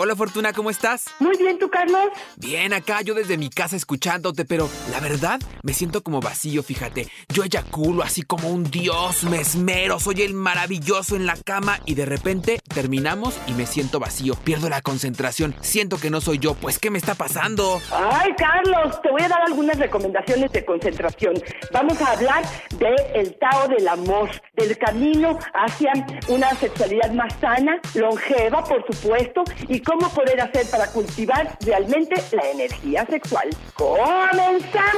Hola 0.00 0.14
Fortuna, 0.14 0.52
¿cómo 0.52 0.70
estás? 0.70 1.06
Muy 1.18 1.36
bien, 1.38 1.58
¿tú, 1.58 1.68
Carlos? 1.68 2.04
Bien, 2.36 2.72
acá 2.72 3.02
yo 3.02 3.14
desde 3.14 3.36
mi 3.36 3.50
casa 3.50 3.74
escuchándote, 3.74 4.44
pero 4.44 4.68
la 4.92 5.00
verdad 5.00 5.40
me 5.64 5.72
siento 5.72 6.04
como 6.04 6.20
vacío, 6.20 6.62
fíjate. 6.62 7.08
Yo 7.28 7.42
eyaculo 7.42 8.04
así 8.04 8.22
como 8.22 8.48
un 8.48 8.62
dios, 8.62 9.24
me 9.24 9.40
esmero, 9.40 9.98
soy 9.98 10.22
el 10.22 10.34
maravilloso 10.34 11.16
en 11.16 11.26
la 11.26 11.36
cama 11.36 11.80
y 11.84 11.96
de 11.96 12.06
repente 12.06 12.60
terminamos 12.72 13.36
y 13.48 13.54
me 13.54 13.66
siento 13.66 13.98
vacío. 13.98 14.36
Pierdo 14.36 14.68
la 14.68 14.82
concentración, 14.82 15.56
siento 15.62 15.98
que 15.98 16.10
no 16.10 16.20
soy 16.20 16.38
yo. 16.38 16.54
Pues, 16.54 16.78
¿qué 16.78 16.92
me 16.92 16.98
está 16.98 17.16
pasando? 17.16 17.80
Ay, 17.90 18.30
Carlos, 18.38 19.02
te 19.02 19.10
voy 19.10 19.22
a 19.22 19.28
dar 19.28 19.42
algunas 19.48 19.80
recomendaciones 19.80 20.52
de 20.52 20.64
concentración. 20.64 21.34
Vamos 21.72 22.00
a 22.02 22.12
hablar 22.12 22.44
del 22.78 22.94
el 23.16 23.36
Tao 23.40 23.66
del 23.66 23.88
amor, 23.88 24.30
del 24.54 24.78
camino 24.78 25.40
hacia 25.54 25.90
una 26.28 26.50
sexualidad 26.54 27.10
más 27.14 27.34
sana, 27.40 27.80
longeva, 27.94 28.62
por 28.62 28.86
supuesto, 28.86 29.42
y 29.66 29.80
cómo 29.88 30.08
poder 30.10 30.40
hacer 30.40 30.66
para 30.70 30.88
cultivar 30.88 31.56
realmente 31.60 32.22
la 32.32 32.50
energía 32.50 33.06
sexual. 33.06 33.48
¡Comenzamos! 33.74 34.92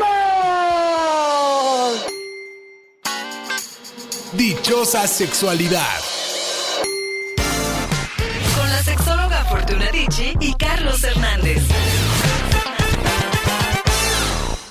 Dichosa 4.33 5.07
sexualidad. 5.07 6.01
Con 8.57 8.69
la 8.69 8.83
sexóloga 8.83 9.45
Fortuna 9.45 9.91
Dicci 9.93 10.35
y 10.41 10.55
Carlos 10.55 11.05
Hernández. 11.05 11.63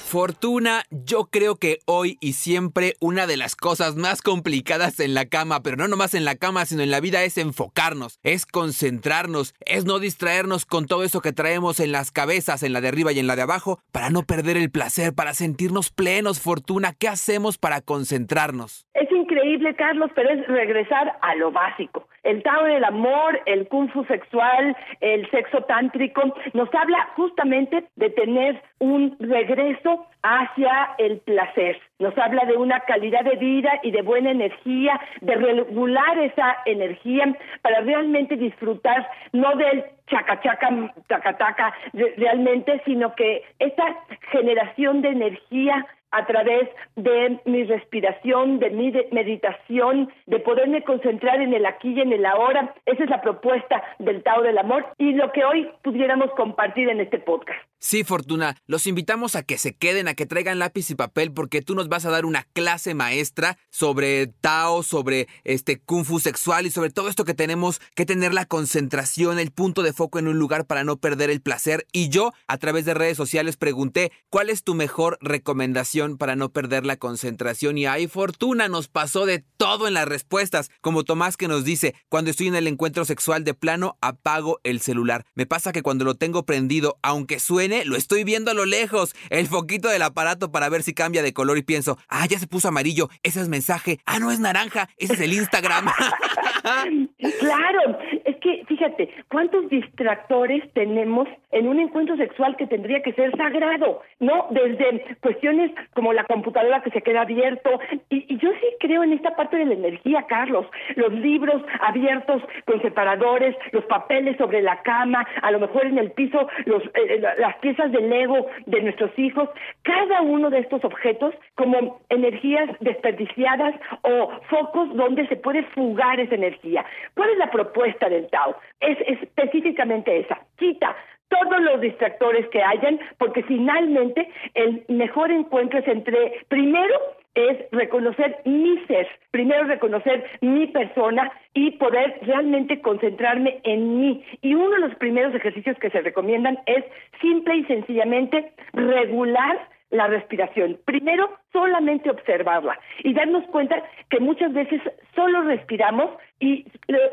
Fortuna, 0.10 0.86
yo 0.90 1.26
creo 1.26 1.58
que 1.58 1.78
hoy 1.86 2.18
y 2.20 2.34
siempre 2.34 2.96
una 3.00 3.28
de 3.28 3.38
las 3.38 3.56
cosas 3.56 3.96
más 3.96 4.24
complicadas 4.24 5.00
en 5.00 5.14
la 5.14 5.28
cama, 5.28 5.62
pero 5.62 5.78
no 5.78 5.88
nomás 5.88 6.16
en 6.16 6.26
la 6.26 6.34
cama, 6.34 6.66
sino 6.66 6.82
en 6.82 6.90
la 6.90 7.00
vida 7.00 7.24
es 7.24 7.38
enfocarnos, 7.38 8.20
es 8.24 8.48
concentrarnos, 8.48 9.54
es 9.68 9.86
no 9.86 10.00
distraernos 10.00 10.66
con 10.66 10.88
todo 10.88 11.04
eso 11.04 11.22
que 11.22 11.32
traemos 11.32 11.80
en 11.80 11.92
las 11.92 12.10
cabezas, 12.10 12.64
en 12.64 12.74
la 12.74 12.82
de 12.82 12.88
arriba 12.88 13.12
y 13.12 13.20
en 13.20 13.28
la 13.28 13.36
de 13.36 13.44
abajo, 13.44 13.82
para 13.92 14.10
no 14.10 14.24
perder 14.24 14.58
el 14.58 14.72
placer, 14.72 15.14
para 15.14 15.36
sentirnos 15.36 15.92
plenos, 15.92 16.42
Fortuna. 16.42 16.94
¿Qué 17.00 17.08
hacemos 17.08 17.60
para 17.60 17.82
concentrarnos? 17.82 18.88
Es 18.96 19.12
increíble, 19.12 19.76
Carlos, 19.76 20.10
pero 20.16 20.32
es 20.32 20.48
regresar 20.48 21.20
a 21.22 21.36
lo 21.36 21.52
básico. 21.52 22.08
El 22.24 22.44
Tao 22.44 22.64
del 22.66 22.84
amor, 22.84 23.40
el 23.46 23.68
Kung 23.68 23.90
Fu 23.92 24.04
sexual, 24.06 24.76
el 25.00 25.30
sexo 25.32 25.62
tántrico, 25.64 26.22
nos 26.54 26.74
habla 26.74 27.10
justamente 27.16 27.88
de 27.96 28.10
tener 28.10 28.62
un 28.80 29.16
regreso 29.20 29.99
hacia 30.22 30.96
el 30.98 31.20
placer. 31.20 31.80
Nos 32.00 32.18
habla 32.18 32.46
de 32.46 32.58
una 32.58 32.82
calidad 32.82 33.24
de 33.24 33.36
vida 33.36 33.72
y 33.84 33.92
de 33.92 34.02
buena 34.02 34.32
energía, 34.32 35.00
de 35.22 35.36
regular 35.36 36.20
esa 36.20 36.58
energía 36.66 37.36
para 37.62 37.82
realmente 37.82 38.36
disfrutar 38.36 39.10
no 39.34 39.56
del 39.56 39.84
chaca 40.08 40.40
chaca 40.42 40.70
taca 41.08 41.38
taca 41.38 41.74
realmente, 42.18 42.82
sino 42.86 43.14
que 43.16 43.44
esa 43.60 43.98
generación 44.32 45.02
de 45.02 45.10
energía 45.10 45.86
a 46.12 46.26
través 46.26 46.70
de 46.96 47.40
mi 47.46 47.64
respiración, 47.64 48.60
de 48.60 48.72
mi 48.72 48.92
meditación, 49.12 50.12
de 50.26 50.40
poderme 50.40 50.84
concentrar 50.84 51.40
en 51.42 51.54
el 51.54 51.66
aquí 51.66 51.94
y 51.94 52.02
en 52.02 52.12
el 52.14 52.26
ahora. 52.26 52.74
Esa 52.86 53.04
es 53.04 53.10
la 53.10 53.22
propuesta 53.22 53.84
del 54.00 54.24
Tao 54.24 54.42
del 54.42 54.58
Amor 54.58 54.86
y 54.98 55.14
lo 55.14 55.32
que 55.32 55.46
hoy 55.46 55.70
pudiéramos 55.84 56.32
compartir 56.32 56.90
en 56.90 57.00
este 57.00 57.20
podcast. 57.20 57.69
Sí, 57.82 58.04
Fortuna, 58.04 58.58
los 58.68 58.88
invitamos 58.88 59.38
a 59.38 59.44
que 59.44 59.58
se 59.58 59.74
queden, 59.74 60.10
a 60.10 60.14
que 60.14 60.26
traigan 60.26 60.60
lápiz 60.60 60.90
y 60.90 60.96
papel 60.96 61.32
porque 61.32 61.62
tú 61.62 61.76
nos 61.76 61.88
vas 61.88 62.06
a 62.06 62.10
dar 62.10 62.26
una 62.26 62.44
clase 62.52 62.94
maestra 62.94 63.58
sobre 63.70 64.28
Tao, 64.28 64.84
sobre 64.84 65.30
este 65.46 65.80
Kung 65.80 66.04
Fu 66.04 66.20
sexual 66.20 66.66
y 66.66 66.72
sobre 66.72 66.90
todo 66.90 67.08
esto 67.08 67.24
que 67.24 67.34
tenemos 67.34 67.80
que 67.96 68.06
tener 68.06 68.34
la 68.34 68.46
concentración, 68.46 69.40
el 69.40 69.52
punto 69.52 69.82
de 69.82 69.94
foco 69.94 70.20
en 70.20 70.28
un 70.28 70.38
lugar 70.38 70.66
para 70.66 70.84
no 70.84 70.98
perder 70.98 71.30
el 71.30 71.40
placer. 71.40 71.88
Y 71.94 72.10
yo, 72.10 72.34
a 72.48 72.58
través 72.58 72.84
de 72.84 72.96
redes 72.96 73.16
sociales, 73.16 73.56
pregunté, 73.56 74.12
¿cuál 74.30 74.50
es 74.50 74.64
tu 74.64 74.76
mejor 74.76 75.18
recomendación 75.22 76.18
para 76.18 76.36
no 76.36 76.52
perder 76.52 76.86
la 76.86 76.98
concentración? 76.98 77.78
Y 77.78 77.86
ahí 77.86 78.08
Fortuna 78.08 78.68
nos 78.68 78.90
pasó 78.90 79.26
de 79.26 79.46
todo 79.56 79.88
en 79.88 79.94
las 79.94 80.08
respuestas, 80.08 80.70
como 80.82 81.06
Tomás 81.06 81.38
que 81.38 81.48
nos 81.48 81.64
dice, 81.64 81.96
cuando 82.10 82.30
estoy 82.30 82.48
en 82.48 82.56
el 82.56 82.68
encuentro 82.68 83.06
sexual 83.06 83.46
de 83.46 83.54
plano, 83.54 83.98
apago 84.02 84.60
el 84.64 84.82
celular. 84.82 85.26
Me 85.34 85.46
pasa 85.46 85.72
que 85.72 85.82
cuando 85.82 86.04
lo 86.04 86.16
tengo 86.16 86.46
prendido, 86.46 87.00
aunque 87.02 87.40
suene 87.40 87.69
lo 87.86 87.96
estoy 87.96 88.24
viendo 88.24 88.52
a 88.52 88.54
lo 88.54 88.66
lejos, 88.66 89.16
el 89.30 89.48
foquito 89.48 89.90
del 89.90 90.02
aparato 90.02 90.52
para 90.52 90.70
ver 90.70 90.84
si 90.84 90.94
cambia 90.94 91.22
de 91.22 91.34
color 91.34 91.58
y 91.58 91.64
pienso, 91.64 91.98
ah, 92.10 92.26
ya 92.28 92.40
se 92.40 92.48
puso 92.48 92.68
amarillo, 92.68 93.10
ese 93.24 93.42
es 93.42 93.50
mensaje, 93.50 94.00
ah, 94.06 94.20
no 94.20 94.32
es 94.32 94.40
naranja, 94.40 94.90
ese 94.98 95.14
es 95.14 95.22
el 95.22 95.34
Instagram. 95.34 95.86
claro, 97.40 98.00
es 98.26 98.36
que 98.38 98.64
fíjate, 98.68 99.10
¿cuántos 99.30 99.70
distractores 99.70 100.64
tenemos 100.74 101.28
en 101.52 101.68
un 101.68 101.80
encuentro 101.80 102.16
sexual 102.18 102.56
que 102.58 102.68
tendría 102.68 103.02
que 103.02 103.14
ser 103.14 103.36
sagrado? 103.38 104.02
¿No? 104.20 104.48
Desde 104.52 105.18
cuestiones 105.22 105.72
como 105.94 106.14
la 106.14 106.26
computadora 106.26 106.82
que 106.82 106.92
se 106.92 107.02
queda 107.02 107.22
abierto, 107.22 107.80
y, 108.10 108.26
y 108.34 108.38
yo 108.38 108.50
sí 108.60 108.68
creo 108.80 109.04
en 109.04 109.14
esta 109.14 109.36
parte 109.36 109.58
de 109.58 109.66
la 109.66 109.74
energía, 109.74 110.26
Carlos, 110.28 110.66
los 110.96 111.14
libros 111.14 111.62
abiertos 111.82 112.42
con 112.66 112.82
separadores, 112.82 113.56
los 113.72 113.86
papeles 113.86 114.38
sobre 114.38 114.62
la 114.62 114.82
cama, 114.82 115.26
a 115.42 115.52
lo 115.52 115.60
mejor 115.60 115.86
en 115.86 115.98
el 115.98 116.12
piso 116.12 116.48
los, 116.66 116.84
eh, 116.84 116.90
eh, 116.96 117.22
las 117.38 117.56
piezas 117.60 117.92
del 117.92 118.12
ego 118.12 118.48
de 118.66 118.82
nuestros 118.82 119.12
hijos, 119.18 119.50
cada 119.84 120.22
uno 120.22 120.50
de 120.50 120.60
estos 120.60 120.84
objetos 120.84 121.34
como 121.56 122.02
energías 122.10 122.70
desperdiciadas 122.80 123.76
o 124.02 124.32
focos 124.50 124.96
donde 124.96 125.28
se 125.28 125.36
puede 125.36 125.64
fugar 125.76 126.20
esa 126.20 126.36
energía. 126.36 126.86
¿Cuál 127.16 127.30
es 127.32 127.38
la 127.38 127.52
propuesta 127.52 128.10
del 128.10 128.28
Tao? 128.30 128.56
Es 128.80 128.98
específicamente 129.08 130.20
esa. 130.20 130.40
Quita 130.58 130.96
todos 131.30 131.62
los 131.62 131.80
distractores 131.82 132.48
que 132.50 132.62
hayan, 132.62 133.00
porque 133.18 133.44
finalmente 133.44 134.30
el 134.56 134.84
mejor 134.88 135.32
encuentro 135.32 135.80
es 135.80 135.88
entre, 135.88 136.44
primero, 136.48 136.96
es 137.36 137.58
reconocer 137.72 138.38
mi 138.46 138.78
ser, 138.88 139.08
primero 139.32 139.64
reconocer 139.66 140.26
mi 140.42 140.68
persona 140.68 141.32
y 141.54 141.72
poder 141.72 142.20
realmente 142.24 142.82
concentrarme 142.82 143.60
en 143.64 144.00
mí. 144.00 144.24
Y 144.42 144.56
uno 144.56 144.70
de 144.72 144.80
los 144.80 144.96
primeros 144.96 145.34
ejercicios 145.36 145.78
que 145.80 145.90
se 145.90 146.02
recomiendan 146.02 146.60
es 146.66 146.84
simple 147.22 147.58
y 147.58 147.66
sencillamente 147.66 148.54
regular 148.74 149.70
la 149.92 150.08
respiración. 150.08 150.78
Primero, 150.86 151.30
solamente 151.52 152.10
observarla 152.12 152.80
y 153.04 153.14
darnos 153.14 153.44
cuenta 153.48 153.84
que 154.10 154.20
muchas 154.20 154.54
veces 154.54 154.82
solo 155.16 155.42
respiramos 155.44 156.12
y 156.40 156.66